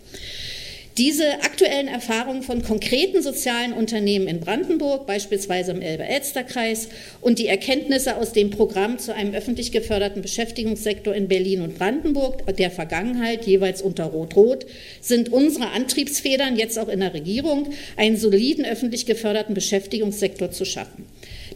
[0.97, 6.89] Diese aktuellen Erfahrungen von konkreten sozialen Unternehmen in Brandenburg, beispielsweise im Elbe-Elster-Kreis,
[7.21, 12.47] und die Erkenntnisse aus dem Programm zu einem öffentlich geförderten Beschäftigungssektor in Berlin und Brandenburg
[12.59, 14.67] der Vergangenheit, jeweils unter Rot-Rot,
[15.01, 21.07] sind unsere Antriebsfedern jetzt auch in der Regierung, einen soliden öffentlich geförderten Beschäftigungssektor zu schaffen.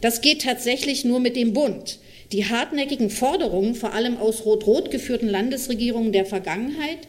[0.01, 1.99] Das geht tatsächlich nur mit dem Bund.
[2.33, 6.99] Die hartnäckigen Forderungen, vor allem aus rot-rot geführten Landesregierungen der Vergangenheit,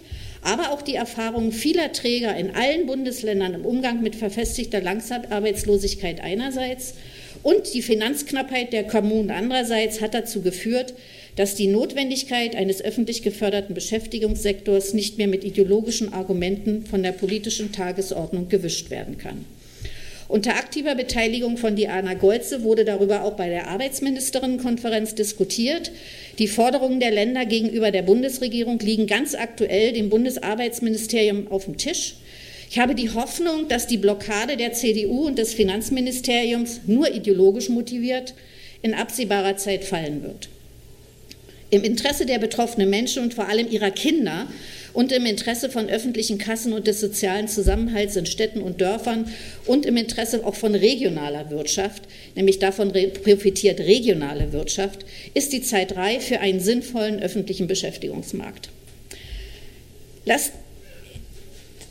[0.43, 6.95] aber auch die Erfahrungen vieler Träger in allen Bundesländern im Umgang mit verfestigter Langzeitarbeitslosigkeit einerseits
[7.43, 10.95] und die Finanzknappheit der Kommunen andererseits hat dazu geführt,
[11.37, 17.73] dass die Notwendigkeit eines öffentlich geförderten Beschäftigungssektors nicht mehr mit ideologischen Argumenten von der politischen
[17.73, 19.45] Tagesordnung gewischt werden kann.
[20.31, 25.91] Unter aktiver Beteiligung von Diana Golze wurde darüber auch bei der Arbeitsministerinnenkonferenz diskutiert.
[26.39, 32.15] Die Forderungen der Länder gegenüber der Bundesregierung liegen ganz aktuell dem Bundesarbeitsministerium auf dem Tisch.
[32.71, 38.35] Ich habe die Hoffnung, dass die Blockade der CDU und des Finanzministeriums nur ideologisch motiviert
[38.83, 40.49] in absehbarer Zeit fallen wird.
[41.71, 44.47] Im Interesse der betroffenen Menschen und vor allem ihrer Kinder
[44.93, 49.31] und im Interesse von öffentlichen Kassen und des sozialen Zusammenhalts in Städten und Dörfern
[49.67, 55.97] und im Interesse auch von regionaler Wirtschaft, nämlich davon profitiert regionale Wirtschaft, ist die Zeit
[55.97, 58.69] reif für einen sinnvollen öffentlichen Beschäftigungsmarkt.
[60.25, 60.53] Lasst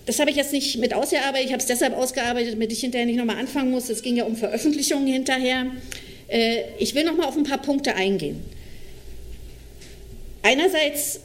[0.09, 3.05] das habe ich jetzt nicht mit ausgearbeitet, ich habe es deshalb ausgearbeitet, damit ich hinterher
[3.05, 3.89] nicht nochmal anfangen muss.
[3.89, 5.67] Es ging ja um Veröffentlichungen hinterher.
[6.27, 8.43] Äh, ich will nochmal auf ein paar Punkte eingehen.
[10.41, 11.19] Einerseits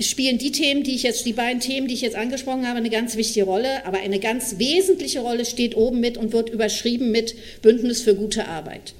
[0.00, 2.90] spielen die Themen, die ich jetzt, die beiden Themen, die ich jetzt angesprochen habe, eine
[2.90, 7.34] ganz wichtige Rolle, aber eine ganz wesentliche Rolle steht oben mit und wird überschrieben mit
[7.62, 8.94] Bündnis für gute Arbeit.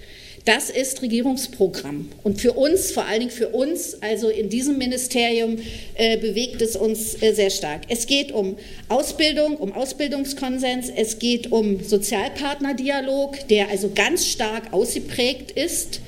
[0.47, 2.09] Das ist Regierungsprogramm.
[2.23, 5.59] Und für uns, vor allen Dingen für uns, also in diesem Ministerium,
[5.97, 7.83] äh, bewegt es uns äh, sehr stark.
[7.89, 8.57] Es geht um
[8.89, 16.01] Ausbildung, um Ausbildungskonsens, es geht um Sozialpartnerdialog, der also ganz stark ausgeprägt ist.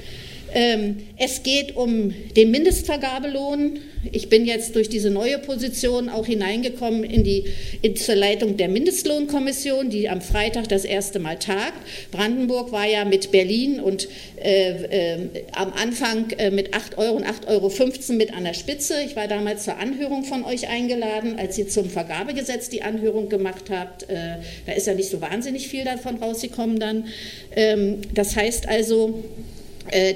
[0.55, 3.80] Ähm, es geht um den Mindestvergabelohn.
[4.12, 7.44] Ich bin jetzt durch diese neue Position auch hineingekommen in die
[7.82, 11.74] in zur Leitung der Mindestlohnkommission, die am Freitag das erste Mal tagt.
[12.12, 14.09] Brandenburg war ja mit Berlin und
[14.42, 15.18] äh, äh,
[15.53, 17.72] am Anfang äh, mit 8 Euro und 8,15 Euro
[18.14, 18.94] mit an der Spitze.
[19.05, 23.64] Ich war damals zur Anhörung von euch eingeladen, als ihr zum Vergabegesetz die Anhörung gemacht
[23.70, 24.05] habt.
[24.05, 24.36] Äh,
[24.66, 27.07] da ist ja nicht so wahnsinnig viel davon rausgekommen dann.
[27.55, 29.24] Ähm, das heißt also,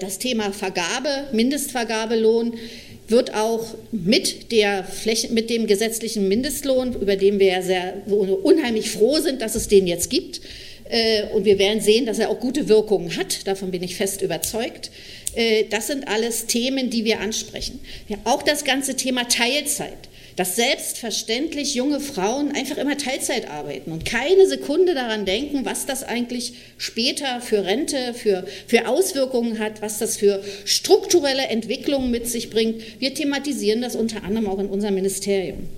[0.00, 2.54] das Thema Vergabe, Mindestvergabelohn
[3.08, 8.90] wird auch mit, der Fläche, mit dem gesetzlichen Mindestlohn, über den wir ja sehr unheimlich
[8.90, 10.40] froh sind, dass es den jetzt gibt,
[10.92, 14.20] äh, und wir werden sehen, dass er auch gute Wirkungen hat, davon bin ich fest
[14.20, 14.90] überzeugt.
[15.34, 17.80] Äh, das sind alles Themen, die wir ansprechen.
[18.24, 24.46] auch das ganze Thema Teilzeit dass selbstverständlich junge Frauen einfach immer Teilzeit arbeiten und keine
[24.46, 30.16] Sekunde daran denken, was das eigentlich später für Rente, für, für Auswirkungen hat, was das
[30.16, 33.00] für strukturelle Entwicklungen mit sich bringt.
[33.00, 35.68] Wir thematisieren das unter anderem auch in unserem Ministerium.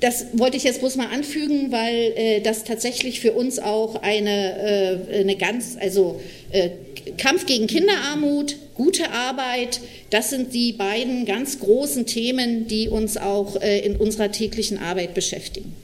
[0.00, 5.00] Das wollte ich jetzt bloß mal anfügen, weil äh, das tatsächlich für uns auch eine,
[5.10, 6.20] äh, eine ganz, also
[6.52, 6.70] äh,
[7.16, 13.60] Kampf gegen Kinderarmut, gute Arbeit, das sind die beiden ganz großen Themen, die uns auch
[13.60, 15.74] äh, in unserer täglichen Arbeit beschäftigen.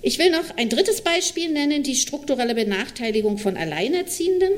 [0.00, 4.52] Ich will noch ein drittes Beispiel nennen, die strukturelle Benachteiligung von Alleinerziehenden.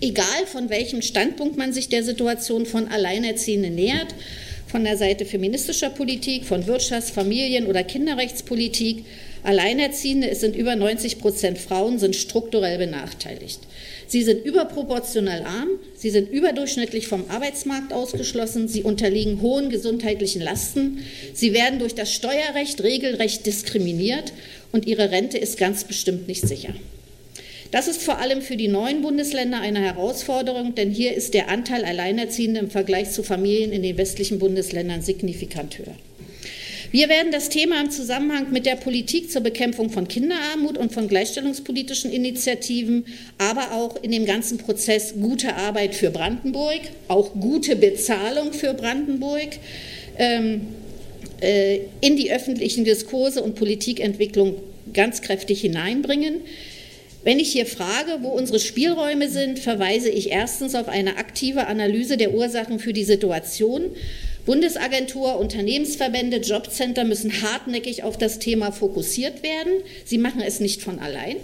[0.00, 4.14] Egal von welchem Standpunkt man sich der Situation von Alleinerziehenden nähert,
[4.68, 9.04] von der Seite feministischer Politik, von Wirtschafts-, Familien- oder Kinderrechtspolitik.
[9.42, 13.60] Alleinerziehende, es sind über 90 Prozent Frauen, sind strukturell benachteiligt.
[14.08, 20.98] Sie sind überproportional arm, sie sind überdurchschnittlich vom Arbeitsmarkt ausgeschlossen, sie unterliegen hohen gesundheitlichen Lasten,
[21.34, 24.32] sie werden durch das Steuerrecht regelrecht diskriminiert
[24.72, 26.74] und ihre Rente ist ganz bestimmt nicht sicher.
[27.72, 31.84] Das ist vor allem für die neuen Bundesländer eine Herausforderung, denn hier ist der Anteil
[31.84, 35.96] Alleinerziehender im Vergleich zu Familien in den westlichen Bundesländern signifikant höher.
[36.92, 41.08] Wir werden das Thema im Zusammenhang mit der Politik zur Bekämpfung von Kinderarmut und von
[41.08, 43.06] gleichstellungspolitischen Initiativen,
[43.38, 49.58] aber auch in dem ganzen Prozess gute Arbeit für Brandenburg, auch gute Bezahlung für Brandenburg,
[50.18, 50.68] ähm,
[51.40, 54.54] äh, in die öffentlichen Diskurse und Politikentwicklung
[54.92, 56.40] ganz kräftig hineinbringen.
[57.24, 62.16] Wenn ich hier frage, wo unsere Spielräume sind, verweise ich erstens auf eine aktive Analyse
[62.16, 63.86] der Ursachen für die Situation.
[64.46, 69.72] Bundesagentur, Unternehmensverbände, Jobcenter müssen hartnäckig auf das Thema fokussiert werden.
[70.04, 71.36] Sie machen es nicht von allein.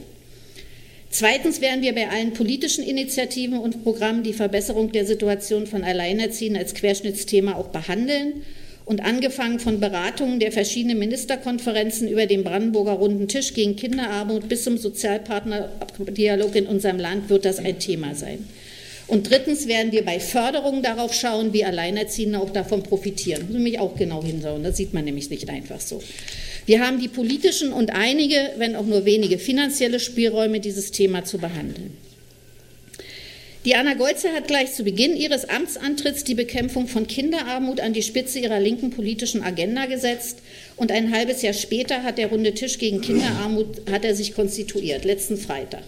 [1.11, 6.63] Zweitens werden wir bei allen politischen Initiativen und Programmen die Verbesserung der Situation von Alleinerziehenden
[6.63, 8.45] als Querschnittsthema auch behandeln
[8.85, 14.65] und angefangen von Beratungen der verschiedenen Ministerkonferenzen über den Brandenburger Runden Tisch gegen Kinderarmut bis
[14.65, 18.49] zum Sozialpartnerdialog in unserem Land wird das ein Thema sein.
[19.07, 23.49] Und drittens werden wir bei Förderungen darauf schauen, wie Alleinerziehende auch davon profitieren.
[23.49, 26.03] Müssen wir auch genau hinschauen, das sieht man nämlich nicht einfach so.
[26.67, 31.39] Wir haben die politischen und einige, wenn auch nur wenige finanzielle Spielräume, dieses Thema zu
[31.39, 31.97] behandeln.
[33.65, 38.03] Die Anna Golze hat gleich zu Beginn ihres Amtsantritts die Bekämpfung von Kinderarmut an die
[38.03, 40.39] Spitze ihrer linken politischen Agenda gesetzt
[40.77, 45.05] und ein halbes Jahr später hat der runde Tisch gegen Kinderarmut hat er sich konstituiert,
[45.05, 45.85] letzten Freitag.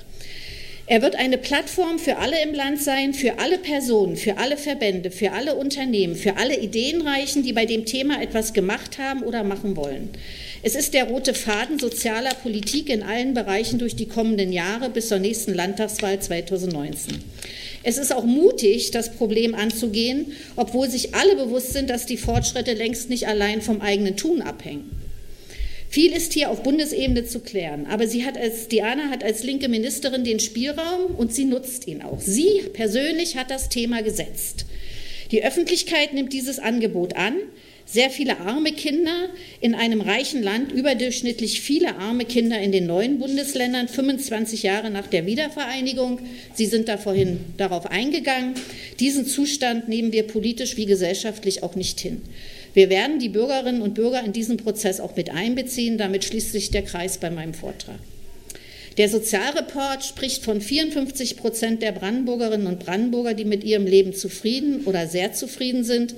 [0.86, 5.10] Er wird eine Plattform für alle im Land sein, für alle Personen, für alle Verbände,
[5.10, 9.76] für alle Unternehmen, für alle Ideenreichen, die bei dem Thema etwas gemacht haben oder machen
[9.76, 10.10] wollen.
[10.62, 15.08] Es ist der rote Faden sozialer Politik in allen Bereichen durch die kommenden Jahre bis
[15.08, 17.14] zur nächsten Landtagswahl 2019.
[17.82, 22.74] Es ist auch mutig, das Problem anzugehen, obwohl sich alle bewusst sind, dass die Fortschritte
[22.74, 25.03] längst nicht allein vom eigenen Tun abhängen.
[25.94, 29.68] Viel ist hier auf Bundesebene zu klären, aber sie hat als, Diana hat als linke
[29.68, 32.20] Ministerin den Spielraum und sie nutzt ihn auch.
[32.20, 34.66] Sie persönlich hat das Thema gesetzt.
[35.30, 37.36] Die Öffentlichkeit nimmt dieses Angebot an.
[37.86, 39.28] Sehr viele arme Kinder
[39.60, 45.06] in einem reichen Land, überdurchschnittlich viele arme Kinder in den neuen Bundesländern, 25 Jahre nach
[45.06, 46.18] der Wiedervereinigung.
[46.54, 48.54] Sie sind da vorhin darauf eingegangen.
[48.98, 52.20] Diesen Zustand nehmen wir politisch wie gesellschaftlich auch nicht hin.
[52.74, 55.96] Wir werden die Bürgerinnen und Bürger in diesen Prozess auch mit einbeziehen.
[55.96, 57.98] Damit schließt sich der Kreis bei meinem Vortrag.
[58.98, 64.84] Der Sozialreport spricht von 54 Prozent der Brandenburgerinnen und Brandenburger, die mit ihrem Leben zufrieden
[64.84, 66.14] oder sehr zufrieden sind.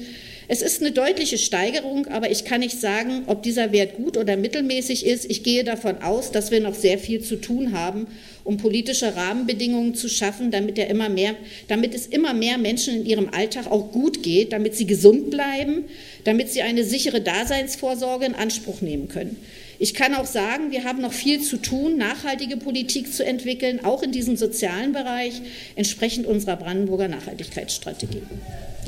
[0.49, 4.37] Es ist eine deutliche Steigerung, aber ich kann nicht sagen, ob dieser Wert gut oder
[4.37, 5.29] mittelmäßig ist.
[5.29, 8.07] Ich gehe davon aus, dass wir noch sehr viel zu tun haben,
[8.45, 11.35] um politische Rahmenbedingungen zu schaffen, damit, er immer mehr,
[11.67, 15.87] damit es immer mehr Menschen in ihrem Alltag auch gut geht, damit sie gesund bleiben,
[16.27, 19.37] damit sie eine sichere Daseinsvorsorge in Anspruch nehmen können.
[19.79, 24.03] Ich kann auch sagen, wir haben noch viel zu tun, nachhaltige Politik zu entwickeln, auch
[24.03, 25.41] in diesem sozialen Bereich,
[25.77, 28.23] entsprechend unserer Brandenburger Nachhaltigkeitsstrategie.